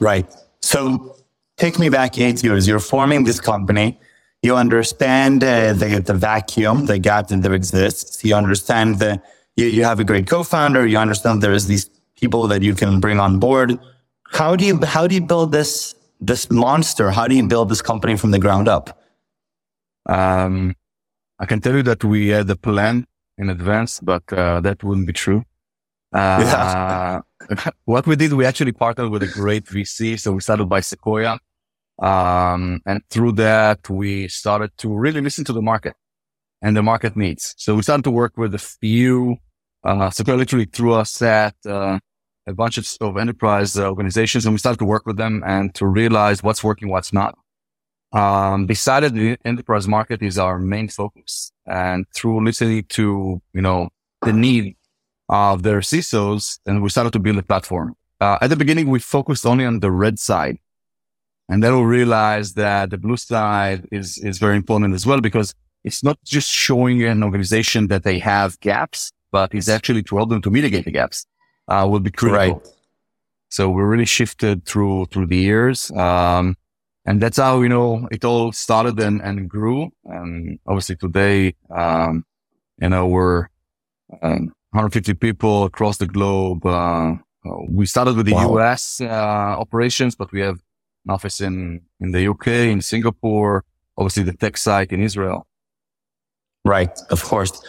Right. 0.00 0.32
So 0.60 1.16
take 1.56 1.78
me 1.78 1.88
back 1.88 2.18
eight 2.18 2.42
years. 2.42 2.66
You're 2.66 2.80
forming 2.80 3.24
this 3.24 3.40
company. 3.40 3.98
You 4.42 4.56
understand 4.56 5.44
uh, 5.44 5.72
the, 5.72 6.00
the 6.00 6.14
vacuum, 6.14 6.86
the 6.86 6.98
gap 6.98 7.28
that 7.28 7.42
there 7.42 7.54
exists. 7.54 8.24
You 8.24 8.34
understand 8.34 8.98
the 8.98 9.22
you, 9.56 9.66
you 9.66 9.84
have 9.84 10.00
a 10.00 10.04
great 10.04 10.26
co-founder. 10.26 10.86
You 10.86 10.98
understand 10.98 11.42
there 11.42 11.52
is 11.52 11.66
these 11.66 11.88
people 12.16 12.46
that 12.48 12.62
you 12.62 12.74
can 12.74 13.00
bring 13.00 13.20
on 13.20 13.38
board. 13.38 13.78
How 14.30 14.56
do 14.56 14.64
you, 14.64 14.80
how 14.84 15.06
do 15.06 15.14
you 15.14 15.20
build 15.20 15.52
this, 15.52 15.94
this 16.20 16.50
monster? 16.50 17.10
How 17.10 17.26
do 17.26 17.34
you 17.34 17.46
build 17.46 17.68
this 17.68 17.82
company 17.82 18.16
from 18.16 18.30
the 18.30 18.38
ground 18.38 18.68
up? 18.68 19.02
Um, 20.08 20.74
I 21.38 21.46
can 21.46 21.60
tell 21.60 21.74
you 21.74 21.82
that 21.82 22.02
we 22.04 22.28
had 22.28 22.48
a 22.48 22.56
plan 22.56 23.06
in 23.38 23.50
advance, 23.50 24.00
but 24.00 24.22
uh, 24.32 24.60
that 24.60 24.82
wouldn't 24.82 25.06
be 25.06 25.12
true. 25.12 25.44
Uh, 26.12 27.22
yeah. 27.48 27.70
what 27.84 28.06
we 28.06 28.16
did, 28.16 28.32
we 28.32 28.44
actually 28.44 28.72
partnered 28.72 29.10
with 29.10 29.22
a 29.22 29.26
great 29.26 29.64
VC. 29.64 30.18
So 30.18 30.32
we 30.32 30.40
started 30.40 30.66
by 30.66 30.80
Sequoia. 30.80 31.38
Um, 31.98 32.80
and 32.86 33.02
through 33.10 33.32
that, 33.32 33.88
we 33.88 34.28
started 34.28 34.76
to 34.78 34.88
really 34.88 35.20
listen 35.20 35.44
to 35.44 35.52
the 35.52 35.62
market 35.62 35.94
and 36.62 36.76
the 36.76 36.82
market 36.82 37.16
needs. 37.16 37.54
So 37.58 37.74
we 37.74 37.82
started 37.82 38.04
to 38.04 38.10
work 38.10 38.36
with 38.36 38.54
a 38.54 38.58
few, 38.58 39.36
uh, 39.84 40.10
so 40.10 40.22
literally 40.24 40.66
threw 40.66 40.94
us 40.94 41.20
at, 41.22 41.56
uh, 41.66 41.98
a 42.46 42.54
bunch 42.54 42.78
of, 42.78 42.88
of 43.00 43.16
enterprise 43.16 43.76
uh, 43.76 43.88
organizations 43.88 44.46
and 44.46 44.54
we 44.54 44.58
started 44.58 44.78
to 44.78 44.84
work 44.84 45.06
with 45.06 45.16
them 45.16 45.42
and 45.46 45.74
to 45.74 45.86
realize 45.86 46.42
what's 46.42 46.64
working, 46.64 46.88
what's 46.88 47.12
not. 47.12 47.36
Um, 48.12 48.66
decided 48.66 49.14
the 49.14 49.38
enterprise 49.44 49.88
market 49.88 50.22
is 50.22 50.38
our 50.38 50.58
main 50.58 50.88
focus 50.88 51.52
and 51.66 52.06
through 52.14 52.44
listening 52.44 52.84
to, 52.90 53.40
you 53.54 53.62
know, 53.62 53.88
the 54.22 54.32
need 54.32 54.76
of 55.28 55.62
their 55.62 55.80
CISOs 55.80 56.58
and 56.66 56.82
we 56.82 56.90
started 56.90 57.12
to 57.14 57.18
build 57.18 57.38
a 57.38 57.42
platform. 57.42 57.94
Uh, 58.20 58.38
at 58.40 58.50
the 58.50 58.56
beginning, 58.56 58.88
we 58.88 59.00
focused 59.00 59.46
only 59.46 59.64
on 59.64 59.80
the 59.80 59.90
red 59.90 60.18
side 60.18 60.58
And 61.48 61.62
then 61.62 61.76
we 61.76 61.84
realized 61.84 62.56
that 62.56 62.90
the 62.90 62.98
blue 62.98 63.16
side 63.16 63.86
is, 63.92 64.18
is 64.18 64.38
very 64.38 64.56
important 64.56 64.94
as 64.94 65.06
well 65.06 65.20
because 65.20 65.54
it's 65.84 66.02
not 66.02 66.18
just 66.24 66.50
showing 66.50 67.02
an 67.02 67.22
organization 67.22 67.88
that 67.88 68.04
they 68.04 68.18
have 68.18 68.58
gaps, 68.60 69.12
but 69.30 69.54
it's 69.54 69.68
actually 69.68 70.02
to 70.04 70.16
help 70.16 70.30
them 70.30 70.42
to 70.42 70.50
mitigate 70.50 70.84
the 70.84 70.90
gaps, 70.90 71.26
uh, 71.68 71.86
will 71.90 72.00
be 72.00 72.10
critical. 72.10 72.58
Right. 72.58 72.68
So 73.48 73.68
we 73.68 73.82
really 73.82 74.04
shifted 74.04 74.64
through, 74.64 75.06
through 75.06 75.26
the 75.26 75.36
years. 75.36 75.90
Um, 75.90 76.56
and 77.04 77.20
that's 77.20 77.38
how, 77.38 77.62
you 77.62 77.68
know, 77.68 78.08
it 78.10 78.24
all 78.24 78.52
started 78.52 78.98
and, 79.00 79.20
and 79.20 79.48
grew. 79.48 79.90
And 80.04 80.58
obviously 80.66 80.96
today, 80.96 81.54
um, 81.70 82.24
you 82.80 82.88
know, 82.88 83.06
we're 83.08 83.48
um, 84.22 84.52
150 84.70 85.14
people 85.14 85.64
across 85.64 85.98
the 85.98 86.06
globe. 86.06 86.64
Uh, 86.64 87.16
we 87.68 87.86
started 87.86 88.16
with 88.16 88.26
the 88.26 88.34
wow. 88.34 88.56
US, 88.58 89.00
uh, 89.00 89.04
operations, 89.04 90.14
but 90.14 90.30
we 90.32 90.40
have 90.40 90.60
an 91.04 91.10
office 91.10 91.40
in, 91.40 91.80
in 92.00 92.12
the 92.12 92.28
UK, 92.28 92.46
in 92.46 92.80
Singapore, 92.80 93.64
obviously 93.98 94.22
the 94.22 94.32
tech 94.34 94.56
site 94.56 94.92
in 94.92 95.02
Israel. 95.02 95.46
Right. 96.64 96.90
Of 97.10 97.22
course. 97.22 97.62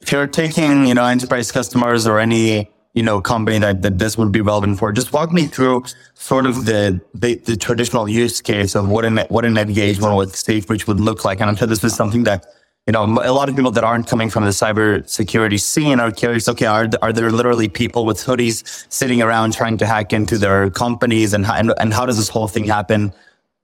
If 0.00 0.12
you're 0.12 0.26
taking, 0.26 0.86
you 0.86 0.94
know, 0.94 1.04
enterprise 1.04 1.50
customers 1.50 2.06
or 2.06 2.18
any 2.18 2.70
you 2.98 3.04
know, 3.04 3.20
company 3.20 3.58
that, 3.60 3.82
that 3.82 3.98
this 3.98 4.18
would 4.18 4.32
be 4.32 4.40
relevant 4.40 4.76
for. 4.76 4.90
Just 4.90 5.12
walk 5.12 5.32
me 5.32 5.46
through 5.46 5.84
sort 6.14 6.46
of 6.46 6.64
the, 6.64 7.00
the, 7.14 7.36
the 7.36 7.56
traditional 7.56 8.08
use 8.08 8.40
case 8.40 8.74
of 8.74 8.88
what 8.88 9.04
an, 9.04 9.18
what 9.28 9.44
an 9.44 9.56
engagement 9.56 10.16
with 10.16 10.34
SafeBreach 10.34 10.88
would 10.88 10.98
look 10.98 11.24
like. 11.24 11.40
And 11.40 11.48
I'm 11.48 11.54
sure 11.54 11.68
this 11.68 11.84
is 11.84 11.94
something 11.94 12.24
that, 12.24 12.44
you 12.88 12.92
know, 12.92 13.04
a 13.04 13.30
lot 13.30 13.48
of 13.48 13.54
people 13.54 13.70
that 13.70 13.84
aren't 13.84 14.08
coming 14.08 14.30
from 14.30 14.44
the 14.44 14.50
cybersecurity 14.50 15.60
scene 15.60 16.00
are 16.00 16.10
curious. 16.10 16.48
Okay, 16.48 16.66
are, 16.66 16.88
are 17.00 17.12
there 17.12 17.30
literally 17.30 17.68
people 17.68 18.04
with 18.04 18.18
hoodies 18.18 18.64
sitting 18.92 19.22
around 19.22 19.52
trying 19.52 19.76
to 19.78 19.86
hack 19.86 20.12
into 20.12 20.36
their 20.36 20.68
companies 20.68 21.34
and, 21.34 21.46
and, 21.46 21.72
and 21.78 21.94
how 21.94 22.04
does 22.04 22.16
this 22.16 22.28
whole 22.28 22.48
thing 22.48 22.64
happen? 22.64 23.12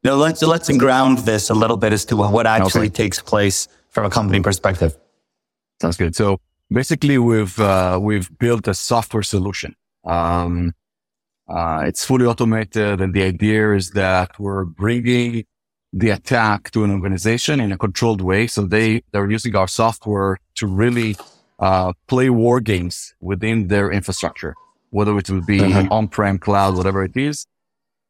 You 0.05 0.11
know, 0.11 0.17
let's, 0.17 0.43
let's 0.43 0.71
ground 0.77 1.19
this 1.19 1.51
a 1.51 1.55
little 1.55 1.79
bit 1.79 1.93
as 1.93 2.05
to 2.05 2.17
what 2.17 2.47
actually 2.47 2.87
okay. 2.87 3.03
takes 3.03 3.21
place 3.21 3.67
from 3.95 4.05
a 4.05 4.11
company 4.11 4.41
perspective. 4.41 4.97
Sounds 5.81 5.97
good. 5.97 6.15
So 6.15 6.41
basically 6.71 7.17
we've 7.19 7.59
uh, 7.59 7.99
we've 8.03 8.29
built 8.39 8.69
a 8.69 8.75
software 8.75 9.23
solution. 9.23 9.75
Um, 10.05 10.73
uh, 11.49 11.85
it's 11.87 12.05
fully 12.05 12.27
automated, 12.27 13.01
and 13.01 13.15
the 13.15 13.23
idea 13.23 13.75
is 13.75 13.91
that 13.91 14.39
we're 14.39 14.65
bringing 14.65 15.45
the 15.93 16.11
attack 16.11 16.71
to 16.73 16.83
an 16.85 16.91
organization 16.91 17.61
in 17.61 17.71
a 17.71 17.79
controlled 17.79 18.21
way. 18.21 18.47
So 18.47 18.63
they 18.67 19.03
they're 19.13 19.31
using 19.31 19.55
our 19.55 19.69
software 19.69 20.39
to 20.57 20.67
really 20.67 21.17
uh, 21.59 21.93
play 22.09 22.31
war 22.31 22.61
games 22.61 23.15
within 23.21 23.69
their 23.69 23.93
infrastructure, 23.93 24.55
whether 24.91 25.17
it 25.19 25.31
will 25.31 25.43
be 25.43 25.61
mm-hmm. 25.61 25.93
on-prem, 25.93 26.39
cloud, 26.39 26.77
whatever 26.77 27.05
it 27.05 27.17
is. 27.17 27.47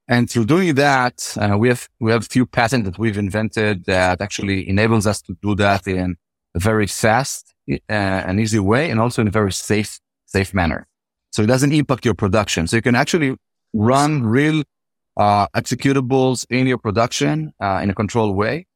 And 0.07 0.29
through 0.29 0.45
doing 0.45 0.75
that, 0.75 1.35
uh, 1.41 1.57
we 1.57 1.69
have 1.69 1.89
we 1.99 2.13
have 2.13 2.23
a 2.23 2.27
few 2.27 2.45
patents 2.45 2.87
that 2.89 2.99
we've 2.99 3.17
invented 3.17 3.87
that 3.87 4.21
actually 4.21 4.69
enables 4.69 5.07
us 5.07 5.23
to 5.23 5.37
do 5.43 5.55
that 5.55 5.87
in 5.87 6.17
a 6.55 6.59
very 6.59 6.87
fast 6.87 7.55
uh, 7.71 7.77
an 7.89 8.39
easy 8.39 8.59
way 8.59 8.91
and 8.91 9.01
also 9.01 9.23
in 9.23 9.29
a 9.29 9.31
very 9.31 9.53
safe, 9.53 9.99
safe 10.27 10.53
manner. 10.53 10.87
So 11.31 11.43
it 11.43 11.47
doesn't 11.47 11.73
impact 11.73 12.05
your 12.05 12.15
production. 12.15 12.67
So 12.67 12.77
you 12.77 12.83
can 12.83 12.95
actually 12.95 13.37
run 13.73 14.23
real 14.23 14.63
uh, 15.17 15.49
executables 15.49 16.47
in 16.51 16.67
your 16.67 16.79
production 16.79 17.53
uh, 17.61 17.81
in 17.83 17.91
a 17.91 17.95
controlled 17.95 18.37
way 18.37 18.67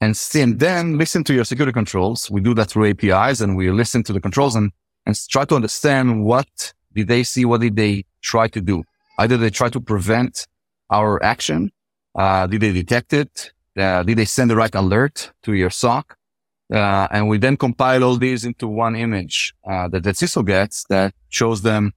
and, 0.00 0.16
see, 0.16 0.40
and 0.40 0.58
then 0.60 0.98
listen 0.98 1.24
to 1.24 1.34
your 1.34 1.44
security 1.44 1.72
controls. 1.72 2.30
We 2.30 2.40
do 2.40 2.54
that 2.54 2.70
through 2.70 2.90
APIs 2.90 3.40
and 3.40 3.56
we 3.56 3.70
listen 3.70 4.02
to 4.04 4.12
the 4.12 4.20
controls 4.20 4.54
and, 4.54 4.72
and 5.04 5.16
try 5.28 5.44
to 5.46 5.56
understand 5.56 6.24
what 6.24 6.74
did 6.94 7.08
they 7.08 7.22
see? 7.22 7.44
What 7.44 7.60
did 7.60 7.76
they 7.76 8.04
try 8.22 8.48
to 8.48 8.60
do? 8.60 8.84
Either 9.18 9.36
they 9.36 9.50
try 9.50 9.68
to 9.70 9.80
prevent 9.80 10.46
our 10.90 11.22
action. 11.22 11.70
Uh, 12.14 12.46
did 12.46 12.60
they 12.60 12.72
detect 12.72 13.12
it? 13.12 13.52
Uh, 13.76 14.02
did 14.02 14.18
they 14.18 14.24
send 14.24 14.50
the 14.50 14.56
right 14.56 14.74
alert 14.74 15.32
to 15.42 15.52
your 15.52 15.70
SOC? 15.70 16.16
Uh, 16.72 17.06
and 17.10 17.28
we 17.28 17.38
then 17.38 17.56
compile 17.56 18.02
all 18.02 18.16
these 18.16 18.44
into 18.44 18.66
one 18.66 18.96
image 18.96 19.54
uh, 19.70 19.86
that 19.88 20.02
the 20.02 20.10
CISO 20.10 20.44
gets 20.44 20.84
that 20.88 21.14
shows 21.28 21.62
them 21.62 21.92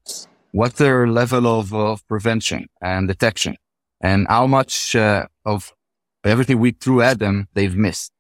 what 0.52 0.76
their 0.76 1.08
level 1.08 1.48
of, 1.48 1.74
of 1.74 2.08
prevention 2.08 2.68
and 2.82 3.08
detection 3.08 3.56
and 4.02 4.28
how 4.28 4.46
much 4.46 4.96
uh, 4.96 5.26
of 5.46 5.74
everything 6.24 6.60
we 6.60 6.72
threw 6.72 7.02
at 7.02 7.20
them 7.20 7.48
they've 7.54 7.76
missed. 7.76 8.12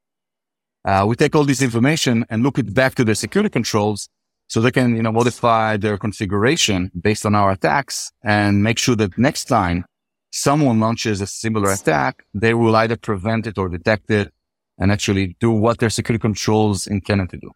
Uh, 0.86 1.06
we 1.08 1.16
take 1.16 1.36
all 1.36 1.44
this 1.44 1.62
information 1.62 2.26
and 2.30 2.42
look 2.42 2.58
it 2.58 2.74
back 2.74 2.96
to 2.96 3.04
the 3.04 3.14
security 3.14 3.50
controls 3.50 4.10
so 4.48 4.62
they 4.62 4.72
can, 4.72 4.96
you 4.96 5.04
know, 5.04 5.12
modify 5.12 5.78
their 5.78 5.98
configuration 5.98 6.92
based 7.00 7.26
on 7.26 7.36
our 7.36 7.52
attacks 7.52 8.12
and 8.24 8.64
make 8.64 8.80
sure 8.80 8.96
that 8.96 9.16
next 9.18 9.46
time 9.46 9.86
someone 10.32 10.80
launches 10.80 11.22
a 11.22 11.28
similar 11.28 11.72
attack, 11.72 12.24
they 12.34 12.54
will 12.54 12.76
either 12.76 12.96
prevent 12.96 13.48
it 13.48 13.58
or 13.58 13.70
detect 13.70 14.10
it 14.12 14.32
and 14.78 14.92
actually 14.92 15.36
do 15.40 15.52
what 15.52 15.80
their 15.80 15.90
security 15.90 16.22
controls 16.22 16.88
intended 16.88 17.30
to 17.30 17.38
do. 17.38 17.52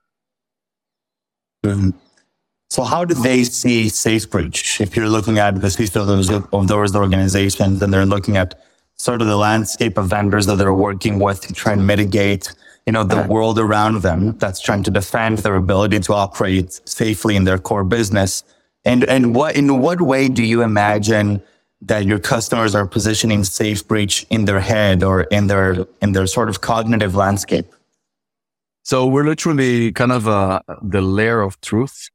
So 2.70 2.84
how 2.84 3.06
do 3.06 3.14
they 3.14 3.44
see 3.44 3.86
SafeBreach? 3.86 4.82
If 4.82 4.96
you're 4.98 5.08
looking 5.08 5.38
at 5.38 5.62
the 5.62 5.68
CISO 5.68 6.50
of 6.52 6.68
those 6.68 6.96
organizations 6.96 7.82
and 7.82 7.94
they're 7.94 8.06
looking 8.06 8.36
at 8.36 8.60
sort 8.96 9.22
of 9.22 9.28
the 9.28 9.38
landscape 9.38 9.98
of 9.98 10.08
vendors 10.08 10.46
that 10.48 10.56
they're 10.56 10.74
working 10.74 11.20
with 11.20 11.42
to 11.42 11.54
try 11.54 11.74
and 11.74 11.86
mitigate, 11.86 12.52
you 12.86 12.94
know, 12.94 13.04
the 13.04 13.22
world 13.24 13.60
around 13.60 14.02
them 14.02 14.38
that's 14.40 14.60
trying 14.60 14.84
to 14.84 14.92
defend 14.92 15.40
their 15.40 15.56
ability 15.56 16.00
to 16.00 16.14
operate 16.14 16.82
safely 16.86 17.36
in 17.36 17.44
their 17.44 17.58
core 17.58 17.84
business. 17.84 18.44
And, 18.86 19.04
and 19.06 19.36
what, 19.36 19.56
in 19.56 19.80
what 19.80 20.02
way 20.02 20.28
do 20.28 20.44
you 20.44 20.62
imagine 20.64 21.42
that 21.88 22.06
your 22.06 22.20
customers 22.20 22.76
are 22.76 22.88
positioning 22.88 23.42
SafeBreach 23.42 24.26
in 24.30 24.46
their 24.46 24.60
head 24.60 25.04
or 25.04 25.22
in 25.24 25.48
their 25.48 25.86
in 26.02 26.14
their 26.14 26.28
sort 26.28 26.50
of 26.50 26.62
cognitive 26.62 27.16
landscape? 27.16 27.66
So 28.84 29.08
we're 29.08 29.24
literally 29.24 29.92
kind 29.92 30.12
of 30.12 30.28
uh, 30.28 30.62
the 30.82 31.02
layer 31.02 31.42
of 31.42 31.60
truth. 31.62 32.10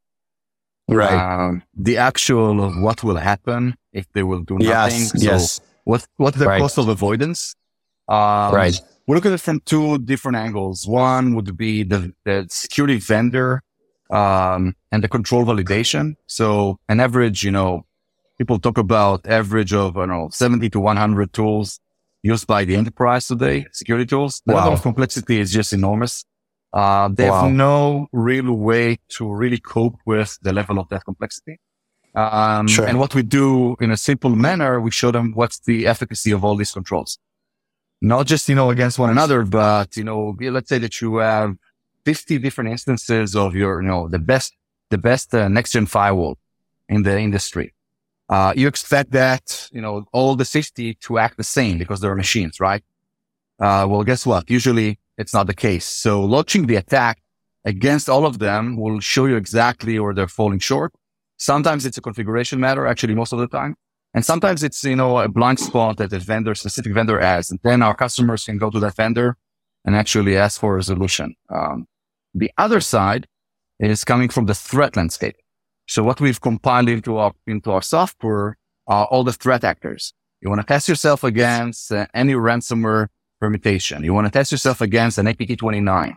Right. 0.87 1.13
Um, 1.13 1.63
the 1.75 1.99
actual 1.99 2.63
of 2.63 2.81
what 2.81 3.03
will 3.03 3.17
happen 3.17 3.75
if 3.93 4.07
they 4.13 4.23
will 4.23 4.41
do 4.41 4.59
nothing. 4.59 5.01
Yes, 5.01 5.11
so 5.11 5.19
yes. 5.19 5.61
what 5.85 6.07
what's 6.17 6.39
the 6.39 6.47
right. 6.47 6.61
cost 6.61 6.79
of 6.79 6.89
avoidance? 6.89 7.55
Um, 8.09 8.55
right. 8.55 8.81
we 9.07 9.15
look 9.15 9.27
at 9.27 9.33
it 9.33 9.41
from 9.41 9.61
two 9.61 9.99
different 9.99 10.37
angles. 10.37 10.87
One 10.87 11.35
would 11.35 11.57
be 11.57 11.83
the, 11.83 12.15
the 12.25 12.47
security 12.49 12.99
vendor 12.99 13.63
um, 14.11 14.75
and 14.91 15.05
the 15.05 15.09
control 15.09 15.45
validation. 15.45 16.15
So 16.27 16.79
an 16.89 17.01
average 17.01 17.45
you 17.45 17.51
know 17.51 17.85
people 18.39 18.59
talk 18.59 18.79
about 18.79 19.27
average 19.27 19.75
of, 19.75 19.97
I 19.97 20.07
don't 20.07 20.09
know, 20.11 20.29
70 20.31 20.71
to 20.71 20.81
100 20.81 21.33
tools 21.33 21.81
used 22.23 22.47
by 22.47 22.65
the 22.65 22.77
enterprise 22.77 23.27
today, 23.27 23.67
security 23.73 24.07
tools. 24.07 24.43
The 24.47 24.55
wow. 24.55 24.61
level 24.61 24.73
of 24.75 24.83
complexity 24.83 25.41
is 25.41 25.53
just 25.53 25.73
enormous. 25.73 26.25
Uh, 26.73 27.09
they 27.13 27.29
wow. 27.29 27.43
have 27.43 27.53
no 27.53 28.07
real 28.13 28.53
way 28.53 28.99
to 29.09 29.33
really 29.33 29.59
cope 29.59 29.97
with 30.07 30.39
the 30.43 30.53
level 30.53 30.79
of 30.79 30.89
that 30.91 31.05
complexity. 31.05 31.59
Um, 32.15 32.67
sure. 32.67 32.87
and 32.87 32.99
what 32.99 33.15
we 33.15 33.23
do 33.23 33.77
in 33.81 33.91
a 33.91 33.97
simple 33.97 34.35
manner, 34.35 34.81
we 34.81 34.91
show 34.91 35.11
them 35.11 35.33
what's 35.35 35.61
the 35.61 35.87
efficacy 35.87 36.31
of 36.31 36.45
all 36.45 36.57
these 36.57 36.73
controls. 36.73 37.19
Not 38.01 38.27
just, 38.27 38.49
you 38.49 38.55
know, 38.55 38.71
against 38.71 38.99
one 38.99 39.11
another, 39.11 39.45
but, 39.45 39.97
you 39.97 40.05
know, 40.05 40.37
let's 40.41 40.69
say 40.69 40.79
that 40.79 41.01
you 41.01 41.17
have 41.17 41.57
50 42.05 42.39
different 42.39 42.71
instances 42.71 43.35
of 43.35 43.55
your, 43.55 43.83
you 43.83 43.89
know, 43.89 44.09
the 44.09 44.19
best, 44.19 44.55
the 44.91 44.99
best 44.99 45.35
uh, 45.35 45.49
next 45.49 45.73
gen 45.73 45.87
firewall 45.87 46.39
in 46.89 47.03
the 47.03 47.19
industry 47.19 47.73
uh, 48.29 48.53
you 48.57 48.69
expect 48.69 49.13
that, 49.13 49.69
you 49.73 49.81
know, 49.81 50.05
all 50.13 50.37
the 50.37 50.45
60 50.45 50.95
to 50.95 51.19
act 51.19 51.37
the 51.37 51.45
same 51.45 51.79
because 51.79 52.01
they're 52.01 52.15
machines, 52.15 52.61
right? 52.61 52.83
Uh, 53.59 53.87
well, 53.89 54.05
guess 54.05 54.27
what? 54.27 54.49
Usually 54.51 54.99
it's 55.17 55.33
not 55.33 55.47
the 55.47 55.55
case. 55.55 55.85
So 55.85 56.23
launching 56.23 56.67
the 56.67 56.77
attack 56.77 57.21
against 57.65 58.09
all 58.09 58.27
of 58.27 58.39
them 58.39 58.77
will 58.77 59.01
show 59.01 59.27
you 59.27 59.37
exactly 59.37 59.99
where 59.99 60.15
they're 60.15 60.29
falling 60.29 60.59
short. 60.59 60.93
Sometimes 61.39 61.87
it's 61.87 61.99
a 61.99 62.01
configuration 62.01 62.61
matter, 62.61 62.87
actually, 62.87 63.15
most 63.15 63.33
of 63.33 63.39
the 63.39 63.49
time. 63.49 63.75
And 64.15 64.25
sometimes 64.25 64.63
it's, 64.63 64.83
you 64.85 64.97
know, 64.97 65.19
a 65.19 65.29
blind 65.29 65.61
spot 65.61 65.97
that 65.99 66.11
the 66.11 66.19
vendor, 66.19 66.55
specific 66.55 66.93
vendor 66.93 67.21
has. 67.21 67.51
And 67.51 67.61
then 67.63 67.83
our 67.83 67.95
customers 67.95 68.45
can 68.45 68.59
go 68.59 68.71
to 68.71 68.81
that 68.81 68.97
vendor 68.97 69.37
and 69.85 69.95
actually 69.95 70.37
ask 70.37 70.61
for 70.61 70.77
a 70.79 70.83
solution. 70.83 71.35
Um, 71.55 71.87
the 72.35 72.51
other 72.59 72.81
side 72.81 73.27
is 73.79 74.05
coming 74.05 74.29
from 74.29 74.47
the 74.47 74.55
threat 74.55 74.97
landscape. 74.97 75.37
So 75.89 76.05
what 76.05 76.21
we've 76.21 76.41
compiled 76.41 76.91
into 76.91 77.17
our, 77.17 77.33
into 77.47 77.73
our 77.73 77.81
software 77.81 78.59
are 78.87 79.07
all 79.07 79.25
the 79.25 79.33
threat 79.33 79.65
actors. 79.65 80.13
You 80.43 80.51
want 80.51 80.61
to 80.61 80.67
test 80.67 80.87
yourself 80.87 81.25
against 81.25 81.91
uh, 81.91 82.07
any 82.13 82.35
ransomware 82.35 83.09
permutation. 83.41 84.05
You 84.05 84.13
want 84.13 84.27
to 84.27 84.31
test 84.31 84.53
yourself 84.53 84.83
against 84.83 85.17
an 85.17 85.25
APT29, 85.27 86.15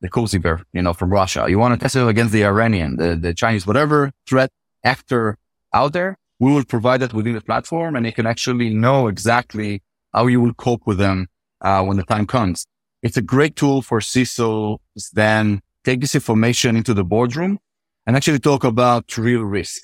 the 0.00 0.08
Cozy 0.08 0.38
Bear, 0.38 0.62
you 0.72 0.82
know, 0.82 0.92
from 0.92 1.10
Russia. 1.10 1.46
You 1.48 1.60
want 1.60 1.72
to 1.72 1.80
test 1.80 1.94
it 1.94 2.06
against 2.06 2.32
the 2.32 2.44
Iranian, 2.44 2.96
the, 2.96 3.14
the 3.14 3.32
Chinese, 3.32 3.64
whatever 3.64 4.10
threat 4.28 4.50
actor 4.84 5.38
out 5.72 5.92
there. 5.92 6.16
We 6.40 6.52
will 6.52 6.64
provide 6.64 7.00
that 7.00 7.14
within 7.14 7.34
the 7.34 7.40
platform 7.40 7.94
and 7.94 8.04
you 8.04 8.12
can 8.12 8.26
actually 8.26 8.74
know 8.74 9.06
exactly 9.06 9.82
how 10.12 10.26
you 10.26 10.40
will 10.40 10.54
cope 10.54 10.84
with 10.84 10.98
them, 10.98 11.28
uh, 11.60 11.84
when 11.84 11.96
the 11.96 12.02
time 12.02 12.26
comes. 12.26 12.66
It's 13.02 13.16
a 13.16 13.22
great 13.22 13.54
tool 13.54 13.82
for 13.82 14.00
CISOs 14.00 14.78
then 15.12 15.60
take 15.84 16.00
this 16.00 16.16
information 16.16 16.76
into 16.76 16.92
the 16.92 17.04
boardroom 17.04 17.60
and 18.06 18.16
actually 18.16 18.38
talk 18.38 18.64
about 18.64 19.16
real 19.16 19.42
risk. 19.42 19.82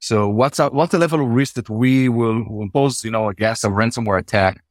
So 0.00 0.28
what's 0.28 0.58
our, 0.58 0.70
what's 0.70 0.92
the 0.92 0.98
level 0.98 1.20
of 1.20 1.28
risk 1.28 1.54
that 1.54 1.68
we 1.68 2.08
will 2.08 2.38
impose, 2.62 3.04
you 3.04 3.10
know, 3.10 3.28
against 3.28 3.64
a 3.64 3.68
ransomware 3.68 4.18
attack 4.18 4.62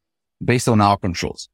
based 0.44 0.68
on 0.68 0.82
our 0.82 0.98
controls. 0.98 1.50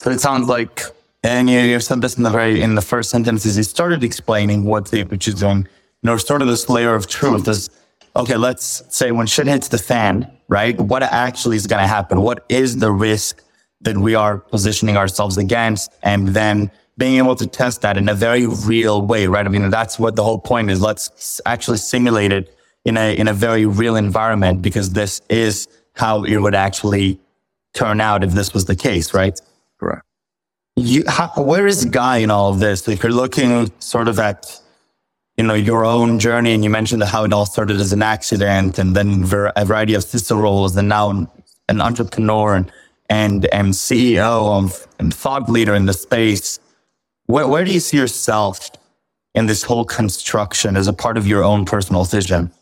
So 0.00 0.10
it 0.10 0.20
sounds 0.20 0.48
like, 0.48 0.82
and 1.22 1.48
you, 1.48 1.58
you 1.60 1.80
said 1.80 2.00
this 2.00 2.16
in 2.16 2.22
the 2.22 2.30
very, 2.30 2.60
in 2.60 2.74
the 2.74 2.82
first 2.82 3.10
sentences, 3.10 3.56
you 3.56 3.62
started 3.62 4.04
explaining 4.04 4.64
what 4.64 4.90
the 4.90 5.04
which 5.04 5.26
is 5.26 5.34
doing, 5.36 5.58
you 5.58 5.66
know, 6.02 6.16
sort 6.16 6.42
of 6.42 6.48
this 6.48 6.68
layer 6.68 6.94
of 6.94 7.06
truth 7.06 7.48
is, 7.48 7.70
okay, 8.14 8.36
let's 8.36 8.82
say 8.94 9.10
when 9.10 9.26
shit 9.26 9.46
hits 9.46 9.68
the 9.68 9.78
fan, 9.78 10.30
right? 10.48 10.78
What 10.78 11.02
actually 11.02 11.56
is 11.56 11.66
going 11.66 11.82
to 11.82 11.88
happen? 11.88 12.20
What 12.20 12.44
is 12.48 12.76
the 12.76 12.92
risk 12.92 13.42
that 13.80 13.96
we 13.96 14.14
are 14.14 14.38
positioning 14.38 14.96
ourselves 14.96 15.38
against? 15.38 15.90
And 16.02 16.28
then 16.28 16.70
being 16.96 17.18
able 17.18 17.34
to 17.36 17.46
test 17.46 17.82
that 17.82 17.96
in 17.96 18.08
a 18.08 18.14
very 18.14 18.46
real 18.46 19.02
way, 19.02 19.26
right? 19.26 19.44
I 19.44 19.48
mean, 19.48 19.68
that's 19.70 19.98
what 19.98 20.16
the 20.16 20.22
whole 20.22 20.38
point 20.38 20.70
is. 20.70 20.80
Let's 20.80 21.40
actually 21.44 21.78
simulate 21.78 22.32
it 22.32 22.56
in 22.84 22.96
a, 22.96 23.16
in 23.16 23.28
a 23.28 23.32
very 23.32 23.66
real 23.66 23.96
environment 23.96 24.62
because 24.62 24.90
this 24.90 25.20
is 25.28 25.66
how 25.94 26.24
it 26.24 26.36
would 26.36 26.54
actually 26.54 27.18
turn 27.72 28.00
out 28.00 28.22
if 28.22 28.32
this 28.32 28.54
was 28.54 28.66
the 28.66 28.76
case, 28.76 29.12
right? 29.12 29.40
Correct. 29.80 30.02
You, 30.76 31.04
how, 31.08 31.30
where 31.36 31.66
is 31.66 31.84
Guy 31.84 32.18
in 32.18 32.30
all 32.30 32.50
of 32.50 32.60
this? 32.60 32.86
If 32.88 33.02
you're 33.02 33.12
looking 33.12 33.72
sort 33.80 34.08
of 34.08 34.18
at, 34.18 34.60
you 35.36 35.44
know, 35.44 35.54
your 35.54 35.84
own 35.84 36.20
journey 36.20 36.52
and 36.52 36.62
you 36.62 36.70
mentioned 36.70 37.02
how 37.02 37.24
it 37.24 37.32
all 37.32 37.46
started 37.46 37.80
as 37.80 37.92
an 37.92 38.02
accident 38.02 38.78
and 38.78 38.94
then 38.94 39.24
a 39.56 39.64
variety 39.64 39.94
of 39.94 40.02
CISO 40.04 40.40
roles 40.40 40.76
and 40.76 40.88
now 40.88 41.10
an 41.68 41.80
entrepreneur 41.80 42.54
and, 42.54 42.72
and, 43.08 43.46
and 43.46 43.68
CEO 43.68 44.62
of 44.62 44.86
and 45.00 45.12
thought 45.12 45.48
leader 45.48 45.74
in 45.74 45.86
the 45.86 45.92
space 45.92 46.60
where, 47.26 47.46
where 47.48 47.64
do 47.64 47.72
you 47.72 47.80
see 47.80 47.96
yourself 47.96 48.70
in 49.34 49.46
this 49.46 49.62
whole 49.62 49.84
construction 49.84 50.76
as 50.76 50.88
a 50.88 50.92
part 50.92 51.16
of 51.16 51.26
your 51.26 51.42
own 51.42 51.64
personal 51.64 52.04
vision? 52.04 52.52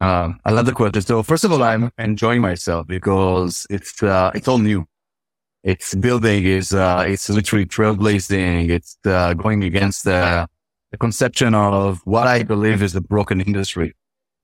Um, 0.00 0.40
I 0.44 0.50
love 0.50 0.66
the 0.66 0.72
question. 0.72 1.00
So 1.02 1.22
first 1.22 1.44
of 1.44 1.52
all, 1.52 1.62
I'm 1.62 1.92
enjoying 1.96 2.40
myself 2.40 2.88
because 2.88 3.66
it's 3.70 4.02
uh, 4.02 4.32
it's 4.34 4.48
all 4.48 4.58
new. 4.58 4.84
It's 5.62 5.94
building 5.94 6.44
is 6.44 6.74
uh, 6.74 7.04
it's 7.06 7.28
literally 7.28 7.66
trailblazing. 7.66 8.68
It's 8.68 8.98
uh, 9.04 9.34
going 9.34 9.62
against 9.62 10.04
the, 10.04 10.48
the 10.90 10.98
conception 10.98 11.54
of 11.54 12.00
what 12.04 12.26
I 12.26 12.42
believe 12.42 12.82
is 12.82 12.96
a 12.96 13.00
broken 13.00 13.40
industry, 13.40 13.94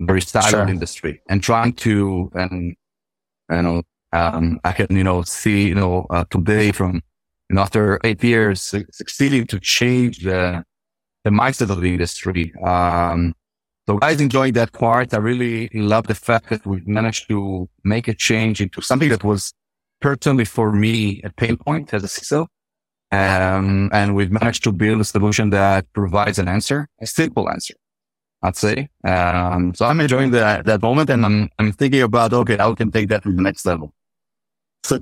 very 0.00 0.20
siloed 0.20 0.50
sure. 0.50 0.68
industry, 0.68 1.20
and 1.28 1.42
trying 1.42 1.72
to 1.72 2.30
and 2.34 2.76
you 3.50 3.62
know 3.62 3.82
um, 4.12 4.60
I 4.62 4.70
can 4.70 4.96
you 4.96 5.02
know 5.02 5.22
see 5.22 5.66
you 5.66 5.74
know 5.74 6.06
uh, 6.10 6.24
today 6.30 6.70
from 6.70 7.02
and 7.50 7.58
after 7.58 7.98
eight 8.04 8.22
years, 8.22 8.74
succeeding 8.90 9.46
to 9.46 9.58
change 9.58 10.18
the, 10.18 10.64
the 11.24 11.30
mindset 11.30 11.70
of 11.70 11.80
the 11.80 11.92
industry. 11.92 12.52
Um, 12.62 13.34
so 13.86 13.96
guys 13.96 14.20
enjoying 14.20 14.52
that 14.52 14.72
part. 14.72 15.14
I 15.14 15.16
really 15.16 15.70
love 15.72 16.06
the 16.08 16.14
fact 16.14 16.50
that 16.50 16.66
we've 16.66 16.86
managed 16.86 17.28
to 17.28 17.68
make 17.84 18.06
a 18.06 18.14
change 18.14 18.60
into 18.60 18.82
something 18.82 19.08
that 19.08 19.24
was 19.24 19.54
personally 20.00 20.44
for 20.44 20.72
me 20.72 21.22
a 21.24 21.30
pain 21.30 21.56
point 21.56 21.94
as 21.94 22.04
a 22.04 22.06
CISO. 22.06 22.46
Um, 23.10 23.88
and 23.94 24.14
we've 24.14 24.30
managed 24.30 24.62
to 24.64 24.72
build 24.72 25.00
a 25.00 25.04
solution 25.04 25.48
that 25.50 25.90
provides 25.94 26.38
an 26.38 26.48
answer, 26.48 26.86
a 27.00 27.06
simple 27.06 27.48
answer, 27.48 27.74
I'd 28.42 28.56
say. 28.56 28.90
Um, 29.04 29.74
so 29.74 29.86
I'm 29.86 29.98
enjoying 30.00 30.32
that, 30.32 30.66
that 30.66 30.82
moment 30.82 31.08
and 31.08 31.24
I'm, 31.24 31.48
I'm 31.58 31.72
thinking 31.72 32.02
about, 32.02 32.34
okay, 32.34 32.58
how 32.58 32.74
can 32.74 32.90
take 32.90 33.08
that 33.08 33.22
to 33.22 33.32
the 33.32 33.40
next 33.40 33.64
level. 33.64 33.94
So, 34.84 35.00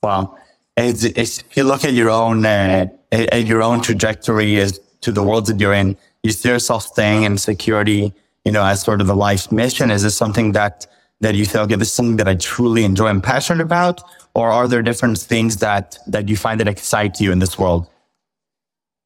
wow 0.00 0.36
if 0.76 1.56
you 1.56 1.64
look 1.64 1.84
at 1.84 1.92
your 1.92 2.10
own 2.10 2.44
uh, 2.44 2.86
at 3.12 3.46
your 3.46 3.62
own 3.62 3.80
trajectory 3.80 4.58
as 4.58 4.80
to 5.02 5.12
the 5.12 5.22
world 5.22 5.46
that 5.46 5.60
you're 5.60 5.74
in, 5.74 5.96
you 6.22 6.32
see 6.32 6.48
yourself 6.48 6.82
staying 6.82 7.22
in 7.22 7.38
security, 7.38 8.12
you 8.44 8.52
know, 8.52 8.64
as 8.64 8.82
sort 8.82 9.00
of 9.00 9.08
a 9.08 9.14
life 9.14 9.52
mission. 9.52 9.90
Is 9.90 10.02
this 10.02 10.16
something 10.16 10.52
that 10.52 10.86
that 11.20 11.34
you 11.34 11.46
feel, 11.46 11.62
okay, 11.62 11.76
this 11.76 11.88
is 11.88 11.94
something 11.94 12.16
that 12.16 12.28
I 12.28 12.34
truly 12.34 12.84
enjoy 12.84 13.06
and 13.06 13.22
passionate 13.22 13.62
about, 13.62 14.02
or 14.34 14.50
are 14.50 14.66
there 14.66 14.82
different 14.82 15.18
things 15.18 15.58
that 15.58 15.98
that 16.06 16.28
you 16.28 16.36
find 16.36 16.58
that 16.60 16.68
excite 16.68 17.20
you 17.20 17.30
in 17.32 17.38
this 17.38 17.58
world? 17.58 17.86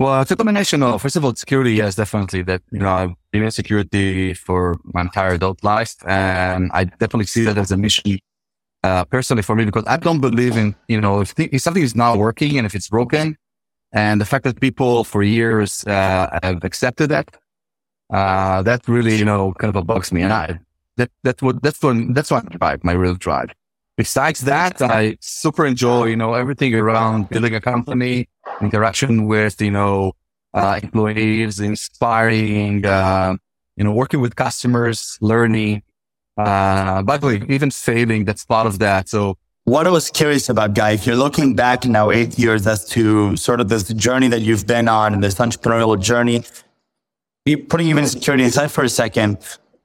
Well, 0.01 0.23
it's 0.23 0.31
a 0.31 0.37
combination 0.37 0.85
of, 0.85 1.03
first 1.03 1.17
of 1.17 1.25
all, 1.25 1.35
security. 1.35 1.73
Yes, 1.73 1.97
definitely. 1.97 2.43
That, 2.43 2.63
you 2.71 2.79
know, 2.79 2.89
I've 2.89 3.15
been 3.33 3.43
in 3.43 3.51
security 3.51 4.33
for 4.33 4.77
my 4.85 5.01
entire 5.01 5.33
adult 5.33 5.65
life. 5.65 5.97
And 6.07 6.71
I 6.73 6.85
definitely 6.85 7.27
see 7.27 7.43
that 7.43 7.59
as 7.59 7.73
a 7.73 7.77
mission 7.77 8.21
uh, 8.85 9.05
personally 9.05 9.43
for 9.43 9.55
me 9.55 9.65
because 9.65 9.85
I 9.87 9.97
don't 9.97 10.21
believe 10.21 10.57
in, 10.57 10.75
you 10.89 11.01
know, 11.01 11.21
if, 11.21 11.35
th- 11.35 11.51
if, 11.53 11.63
something 11.63 11.83
is 11.83 11.95
not 11.95 12.19
working 12.19 12.57
and 12.59 12.67
if 12.67 12.75
it's 12.75 12.89
broken 12.89 13.37
and 13.93 14.21
the 14.21 14.25
fact 14.25 14.45
that 14.45 14.61
people 14.61 15.05
for 15.05 15.23
years, 15.23 15.85
uh, 15.87 16.39
have 16.43 16.65
accepted 16.65 17.09
that, 17.11 17.37
uh, 18.13 18.63
that 18.63 18.87
really, 18.87 19.17
you 19.17 19.25
know, 19.25 19.53
kind 19.55 19.75
of 19.75 19.87
bugs 19.87 20.13
me. 20.13 20.23
And 20.23 20.33
I, 20.33 20.61
that, 20.97 21.11
that's 21.23 21.43
what, 21.43 21.63
that's 21.63 21.83
what, 21.83 21.97
that's 22.15 22.31
what 22.31 22.45
I 22.45 22.57
drive, 22.57 22.85
my 22.85 22.93
real 22.93 23.15
drive. 23.15 23.51
Besides 23.97 24.43
that, 24.43 24.81
I 24.81 25.17
super 25.21 25.67
enjoy, 25.67 26.05
you 26.07 26.17
know, 26.17 26.35
everything 26.35 26.73
around 26.75 27.31
building 27.31 27.55
a 27.57 27.61
company, 27.61 28.29
interaction 28.61 29.27
with, 29.27 29.61
you 29.61 29.73
know, 29.73 30.13
uh, 30.55 30.79
employees, 30.83 31.59
inspiring, 31.59 32.87
uh, 32.87 33.35
you 33.77 33.85
know, 33.85 33.93
working 33.93 34.21
with 34.21 34.37
customers, 34.37 35.19
learning, 35.21 35.83
uh, 36.39 37.03
by 37.03 37.17
the 37.17 37.27
way, 37.27 37.43
even 37.49 37.71
failing, 37.71 38.25
that's 38.25 38.45
part 38.45 38.67
of 38.67 38.79
that. 38.79 39.09
So 39.09 39.37
what 39.65 39.87
I 39.87 39.91
was 39.91 40.09
curious 40.09 40.49
about, 40.49 40.75
Guy, 40.75 40.93
if 40.93 41.07
you're 41.07 41.17
looking 41.17 41.55
back 41.55 41.85
now 41.85 42.11
eight 42.11 42.39
years 42.39 42.67
as 42.67 42.89
to 42.91 43.37
sort 43.37 43.61
of 43.61 43.69
this 43.69 43.93
journey 43.93 44.29
that 44.29 44.41
you've 44.41 44.67
been 44.67 44.89
on, 44.89 45.13
and 45.13 45.23
this 45.23 45.35
entrepreneurial 45.35 46.01
journey, 46.01 46.45
putting 47.69 47.89
even 47.89 48.07
security 48.07 48.45
aside 48.45 48.71
for 48.71 48.85
a 48.85 48.89
second, 48.89 49.37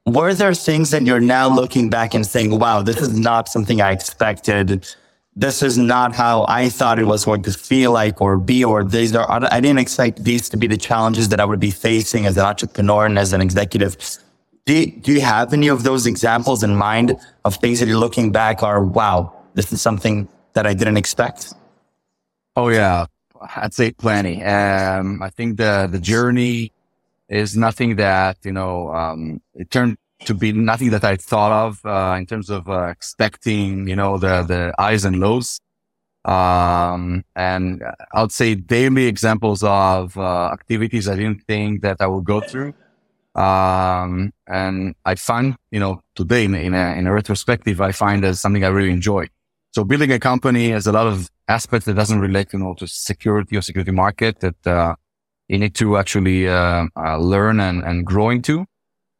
were 0.06 0.32
there 0.32 0.54
things 0.54 0.90
that 0.90 1.02
you're 1.02 1.20
now 1.20 1.48
looking 1.48 1.90
back 1.90 2.14
and 2.14 2.26
saying, 2.26 2.58
wow, 2.58 2.82
this 2.82 2.98
is 2.98 3.18
not 3.18 3.48
something 3.48 3.80
I 3.80 3.90
expected? 3.90 4.86
This 5.34 5.62
is 5.62 5.76
not 5.76 6.14
how 6.14 6.46
I 6.48 6.68
thought 6.68 6.98
it 6.98 7.06
was 7.06 7.24
going 7.24 7.42
to 7.42 7.52
feel 7.52 7.90
like 7.92 8.20
or 8.20 8.38
be, 8.38 8.64
or 8.64 8.84
these 8.84 9.14
are, 9.16 9.26
I 9.30 9.60
didn't 9.60 9.78
expect 9.80 10.22
these 10.22 10.48
to 10.50 10.56
be 10.56 10.66
the 10.66 10.76
challenges 10.76 11.28
that 11.30 11.40
I 11.40 11.44
would 11.44 11.60
be 11.60 11.72
facing 11.72 12.26
as 12.26 12.36
an 12.36 12.44
entrepreneur 12.44 13.06
and 13.06 13.18
as 13.18 13.32
an 13.32 13.40
executive. 13.40 13.96
Do 14.66 14.72
you, 14.72 14.92
do 14.92 15.12
you 15.12 15.20
have 15.20 15.52
any 15.52 15.68
of 15.68 15.82
those 15.82 16.06
examples 16.06 16.62
in 16.62 16.74
mind 16.74 17.16
of 17.44 17.56
things 17.56 17.80
that 17.80 17.88
you're 17.88 17.98
looking 17.98 18.32
back 18.32 18.62
are, 18.62 18.82
wow, 18.82 19.34
this 19.52 19.70
is 19.72 19.82
something 19.82 20.26
that 20.54 20.66
I 20.66 20.72
didn't 20.72 20.96
expect? 20.96 21.52
Oh, 22.56 22.68
yeah. 22.68 23.06
I'd 23.56 23.74
say 23.74 23.90
plenty. 23.90 24.42
Um, 24.42 25.22
I 25.22 25.28
think 25.28 25.58
the, 25.58 25.86
the 25.90 25.98
journey 25.98 26.72
is 27.28 27.56
nothing 27.56 27.96
that, 27.96 28.38
you 28.42 28.52
know, 28.52 28.88
um, 28.94 29.42
it 29.54 29.70
turned 29.70 29.98
to 30.24 30.32
be 30.32 30.52
nothing 30.52 30.90
that 30.90 31.04
I 31.04 31.16
thought 31.16 31.52
of, 31.52 31.84
uh, 31.84 32.16
in 32.16 32.24
terms 32.24 32.48
of, 32.48 32.66
uh, 32.66 32.84
expecting, 32.84 33.86
you 33.86 33.96
know, 33.96 34.16
the, 34.16 34.42
the 34.44 34.74
highs 34.78 35.04
and 35.04 35.20
lows. 35.20 35.60
Um, 36.24 37.22
and 37.36 37.82
I'd 38.14 38.32
say 38.32 38.54
daily 38.54 39.06
examples 39.06 39.62
of, 39.62 40.16
uh, 40.16 40.46
activities 40.46 41.06
I 41.06 41.16
didn't 41.16 41.42
think 41.46 41.82
that 41.82 41.98
I 42.00 42.06
would 42.06 42.24
go 42.24 42.40
through. 42.40 42.72
Um, 43.34 44.32
and 44.46 44.94
I 45.04 45.16
find, 45.16 45.56
you 45.70 45.80
know, 45.80 46.00
today 46.14 46.44
in, 46.44 46.54
in, 46.54 46.74
a, 46.74 46.94
in 46.96 47.06
a 47.06 47.12
retrospective, 47.12 47.80
I 47.80 47.92
find 47.92 48.24
as 48.24 48.40
something 48.40 48.64
I 48.64 48.68
really 48.68 48.92
enjoy. 48.92 49.28
So 49.72 49.82
building 49.82 50.12
a 50.12 50.20
company 50.20 50.70
has 50.70 50.86
a 50.86 50.92
lot 50.92 51.06
of 51.06 51.28
aspects 51.48 51.86
that 51.86 51.94
doesn't 51.94 52.20
relate, 52.20 52.52
you 52.52 52.60
know, 52.60 52.74
to 52.74 52.86
security 52.86 53.56
or 53.56 53.62
security 53.62 53.90
market 53.90 54.40
that, 54.40 54.66
uh, 54.66 54.94
you 55.48 55.58
need 55.58 55.74
to 55.74 55.96
actually, 55.98 56.48
uh, 56.48 56.86
uh, 56.96 57.18
learn 57.18 57.60
and, 57.60 57.82
and 57.82 58.06
grow 58.06 58.30
into. 58.30 58.64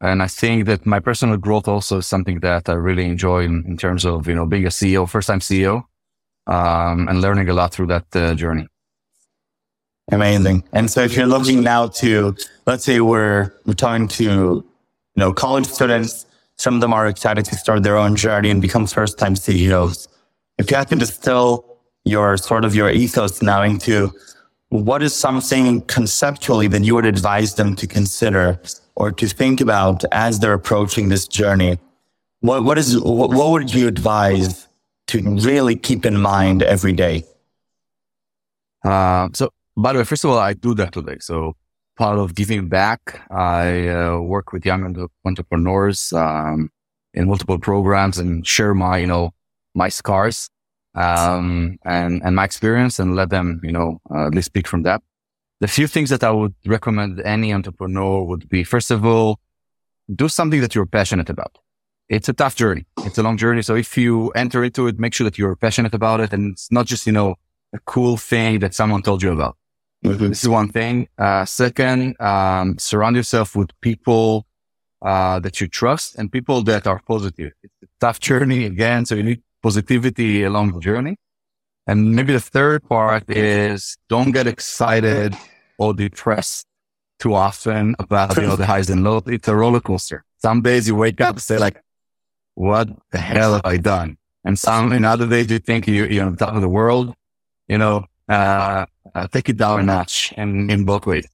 And 0.00 0.22
I 0.22 0.26
think 0.26 0.66
that 0.66 0.86
my 0.86 1.00
personal 1.00 1.36
growth 1.36 1.66
also 1.66 1.98
is 1.98 2.06
something 2.06 2.40
that 2.40 2.68
I 2.68 2.74
really 2.74 3.06
enjoy 3.06 3.44
in, 3.44 3.64
in 3.66 3.76
terms 3.76 4.04
of, 4.04 4.28
you 4.28 4.34
know, 4.34 4.46
being 4.46 4.64
a 4.64 4.68
CEO, 4.68 5.08
first 5.08 5.28
time 5.28 5.40
CEO, 5.40 5.84
um, 6.46 7.08
and 7.08 7.20
learning 7.20 7.48
a 7.48 7.54
lot 7.54 7.72
through 7.72 7.86
that 7.88 8.04
uh, 8.14 8.34
journey. 8.34 8.66
Amazing. 10.12 10.64
And 10.72 10.90
so 10.90 11.02
if 11.02 11.16
you're 11.16 11.26
looking 11.26 11.62
now 11.62 11.88
to, 11.88 12.36
let's 12.66 12.84
say 12.84 13.00
we're, 13.00 13.52
we're 13.64 13.74
talking 13.74 14.08
to, 14.08 14.24
you 14.24 14.64
know, 15.16 15.32
college 15.32 15.66
students, 15.66 16.26
some 16.56 16.74
of 16.74 16.80
them 16.80 16.92
are 16.92 17.06
excited 17.06 17.44
to 17.46 17.56
start 17.56 17.82
their 17.82 17.96
own 17.96 18.14
journey 18.14 18.50
and 18.50 18.60
become 18.60 18.86
first 18.86 19.18
time 19.18 19.34
CEOs. 19.34 20.08
If 20.58 20.70
you 20.70 20.76
had 20.76 20.88
to 20.88 20.96
distill 20.96 21.78
your 22.04 22.36
sort 22.36 22.64
of 22.64 22.74
your 22.74 22.90
ethos 22.90 23.42
now 23.42 23.62
into 23.62 24.12
what 24.68 25.02
is 25.02 25.14
something 25.14 25.80
conceptually 25.82 26.68
that 26.68 26.82
you 26.82 26.94
would 26.94 27.06
advise 27.06 27.54
them 27.54 27.74
to 27.76 27.86
consider 27.86 28.60
or 28.96 29.10
to 29.10 29.26
think 29.26 29.60
about 29.60 30.04
as 30.12 30.38
they're 30.38 30.52
approaching 30.52 31.08
this 31.08 31.26
journey, 31.26 31.78
what, 32.40 32.62
what 32.62 32.76
is, 32.76 33.00
what, 33.00 33.30
what 33.30 33.50
would 33.50 33.74
you 33.74 33.88
advise 33.88 34.68
to 35.06 35.22
really 35.22 35.76
keep 35.76 36.04
in 36.04 36.20
mind 36.20 36.62
every 36.62 36.92
day? 36.92 37.24
Uh, 38.84 39.28
so 39.32 39.50
by 39.76 39.92
the 39.92 39.98
way, 39.98 40.04
first 40.04 40.24
of 40.24 40.30
all, 40.30 40.38
I 40.38 40.54
do 40.54 40.74
that 40.74 40.92
today. 40.92 41.16
So 41.20 41.56
part 41.96 42.18
of 42.18 42.34
giving 42.34 42.68
back, 42.68 43.22
I 43.30 43.88
uh, 43.88 44.18
work 44.20 44.52
with 44.52 44.64
young 44.66 45.08
entrepreneurs 45.24 46.12
um, 46.12 46.70
in 47.12 47.28
multiple 47.28 47.58
programs 47.58 48.18
and 48.18 48.46
share 48.46 48.74
my, 48.74 48.98
you 48.98 49.06
know, 49.06 49.32
my 49.74 49.88
scars 49.88 50.50
um, 50.94 51.76
and 51.84 52.22
and 52.24 52.36
my 52.36 52.44
experience 52.44 52.98
and 52.98 53.16
let 53.16 53.30
them, 53.30 53.60
you 53.64 53.72
know, 53.72 54.00
uh, 54.10 54.26
at 54.26 54.34
least 54.34 54.46
speak 54.46 54.68
from 54.68 54.82
that. 54.82 55.02
The 55.60 55.68
few 55.68 55.86
things 55.86 56.10
that 56.10 56.22
I 56.24 56.30
would 56.30 56.54
recommend 56.66 57.20
any 57.20 57.52
entrepreneur 57.52 58.22
would 58.24 58.48
be, 58.48 58.64
first 58.64 58.90
of 58.90 59.04
all, 59.04 59.40
do 60.14 60.28
something 60.28 60.60
that 60.60 60.74
you're 60.74 60.86
passionate 60.86 61.30
about. 61.30 61.58
it's 62.08 62.28
a 62.28 62.32
tough 62.32 62.54
journey. 62.56 62.84
It's 63.06 63.18
a 63.18 63.22
long 63.22 63.36
journey. 63.36 63.62
So 63.62 63.74
if 63.74 63.96
you 63.96 64.30
enter 64.30 64.62
into 64.64 64.86
it, 64.86 64.98
make 64.98 65.14
sure 65.14 65.24
that 65.24 65.38
you're 65.38 65.56
passionate 65.56 65.94
about 65.94 66.20
it 66.20 66.32
and 66.32 66.52
it's 66.52 66.70
not 66.70 66.86
just, 66.86 67.06
you 67.06 67.12
know, 67.12 67.36
a 67.72 67.78
cool 67.86 68.16
thing 68.16 68.60
that 68.60 68.74
someone 68.74 69.02
told 69.02 69.22
you 69.22 69.32
about. 69.32 69.56
Mm-hmm. 70.04 70.28
This 70.28 70.42
is 70.42 70.48
one 70.48 70.68
thing. 70.68 71.08
Uh, 71.16 71.44
second, 71.44 72.20
um, 72.20 72.78
surround 72.78 73.16
yourself 73.16 73.56
with 73.56 73.70
people, 73.80 74.46
uh, 75.02 75.38
that 75.40 75.60
you 75.60 75.68
trust 75.68 76.16
and 76.16 76.32
people 76.32 76.62
that 76.62 76.86
are 76.86 77.00
positive. 77.06 77.52
It's 77.62 77.74
a 77.82 77.86
tough 78.00 78.20
journey 78.20 78.64
again. 78.64 79.06
So 79.06 79.14
you 79.14 79.22
need 79.22 79.42
positivity 79.62 80.42
along 80.42 80.72
the 80.72 80.80
journey. 80.80 81.16
And 81.86 82.14
maybe 82.14 82.32
the 82.32 82.40
third 82.40 82.82
part 82.88 83.28
is 83.28 83.98
don't 84.08 84.32
get 84.32 84.46
excited 84.46 85.36
or 85.78 85.92
depressed 85.92 86.66
too 87.18 87.34
often 87.34 87.94
about, 87.98 88.36
you 88.36 88.42
know, 88.42 88.56
the 88.56 88.66
highs 88.66 88.88
and 88.88 89.04
lows. 89.04 89.22
It's 89.26 89.48
a 89.48 89.54
roller 89.54 89.80
coaster. 89.80 90.24
Some 90.38 90.62
days 90.62 90.88
you 90.88 90.94
wake 90.94 91.20
up 91.20 91.36
and 91.36 91.42
say 91.42 91.58
like, 91.58 91.82
what 92.54 92.88
the 93.10 93.18
hell 93.18 93.54
have 93.54 93.66
I 93.66 93.76
done? 93.76 94.16
And 94.44 94.58
some, 94.58 94.92
in 94.92 95.04
other 95.04 95.26
days 95.26 95.50
you 95.50 95.58
think 95.58 95.86
you, 95.86 96.04
you're 96.06 96.24
on 96.24 96.36
top 96.36 96.54
of 96.54 96.62
the 96.62 96.68
world, 96.68 97.14
you 97.68 97.78
know, 97.78 98.06
uh, 98.28 98.86
uh, 99.14 99.26
take 99.28 99.48
it 99.48 99.56
down 99.56 99.80
a 99.80 99.82
notch 99.82 100.32
and 100.36 100.70
in 100.70 100.84
both 100.84 101.06
ways. 101.06 101.26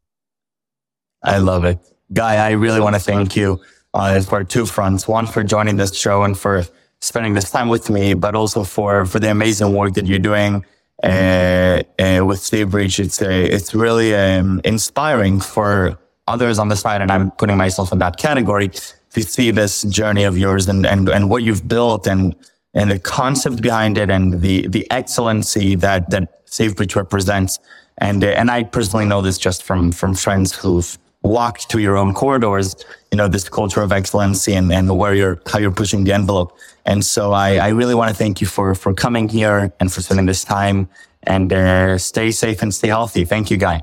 I 1.22 1.38
love 1.38 1.64
it. 1.64 1.78
Guy, 2.12 2.36
I 2.36 2.52
really 2.52 2.80
want 2.80 2.96
to 2.96 3.00
thank 3.00 3.36
you 3.36 3.60
uh, 3.94 4.20
for 4.22 4.42
two 4.44 4.66
fronts. 4.66 5.06
One, 5.06 5.26
for 5.26 5.44
joining 5.44 5.76
this 5.76 5.94
show 5.94 6.22
and 6.24 6.36
for 6.36 6.64
spending 7.00 7.34
this 7.34 7.50
time 7.50 7.68
with 7.68 7.90
me, 7.90 8.14
but 8.14 8.34
also 8.34 8.64
for, 8.64 9.06
for 9.06 9.18
the 9.18 9.30
amazing 9.30 9.72
work 9.74 9.94
that 9.94 10.06
you're 10.06 10.18
doing 10.18 10.64
uh, 11.02 11.82
uh, 11.98 12.22
with 12.24 12.40
SafeBreach. 12.40 12.98
It's, 12.98 13.22
uh, 13.22 13.28
it's 13.28 13.74
really 13.74 14.14
um, 14.14 14.60
inspiring 14.64 15.40
for 15.40 15.98
others 16.26 16.58
on 16.58 16.68
the 16.68 16.76
side, 16.76 17.00
and 17.00 17.10
I'm 17.10 17.30
putting 17.32 17.56
myself 17.56 17.92
in 17.92 17.98
that 18.00 18.16
category 18.16 18.68
to 18.68 19.22
see 19.22 19.50
this 19.50 19.82
journey 19.82 20.24
of 20.24 20.36
yours 20.38 20.68
and, 20.68 20.86
and, 20.86 21.08
and 21.08 21.30
what 21.30 21.42
you've 21.42 21.66
built 21.66 22.06
and, 22.06 22.34
and 22.74 22.90
the 22.90 22.98
concept 22.98 23.62
behind 23.62 23.98
it 23.98 24.10
and 24.10 24.40
the 24.40 24.66
the 24.68 24.90
excellency 24.90 25.74
that 25.76 26.10
that 26.10 26.46
SafeBreach 26.46 26.96
represents. 26.96 27.58
And 27.98 28.24
uh, 28.24 28.28
and 28.28 28.50
I 28.50 28.64
personally 28.64 29.06
know 29.06 29.22
this 29.22 29.38
just 29.38 29.62
from 29.62 29.92
from 29.92 30.14
friends 30.14 30.54
who've 30.54 30.98
walked 31.22 31.70
through 31.70 31.82
your 31.82 31.96
own 31.96 32.14
corridors. 32.14 32.76
You 33.10 33.18
know 33.18 33.28
this 33.28 33.48
culture 33.48 33.82
of 33.82 33.92
excellency 33.92 34.54
and 34.54 34.72
and 34.72 34.96
where 34.96 35.14
you're 35.14 35.40
how 35.46 35.58
you're 35.58 35.70
pushing 35.72 36.04
the 36.04 36.12
envelope. 36.12 36.56
And 36.86 37.04
so 37.04 37.32
I 37.32 37.56
I 37.56 37.68
really 37.68 37.94
want 37.94 38.10
to 38.10 38.16
thank 38.16 38.40
you 38.40 38.46
for 38.46 38.74
for 38.74 38.94
coming 38.94 39.28
here 39.28 39.72
and 39.80 39.92
for 39.92 40.00
spending 40.00 40.26
this 40.26 40.44
time. 40.44 40.88
And 41.24 41.52
uh, 41.52 41.98
stay 41.98 42.30
safe 42.30 42.62
and 42.62 42.72
stay 42.72 42.88
healthy. 42.88 43.26
Thank 43.26 43.50
you, 43.50 43.58
Guy. 43.58 43.82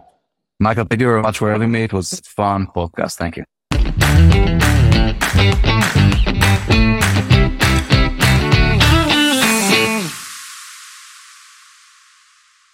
Michael, 0.59 0.85
thank 0.85 0.99
you 1.01 1.07
very 1.07 1.21
much 1.21 1.37
for 1.37 1.51
having 1.51 1.71
me. 1.71 1.83
It 1.83 1.93
was 1.93 2.19
fun 2.21 2.65
podcast. 2.65 3.17
Thank 3.17 3.37
you. 3.37 3.43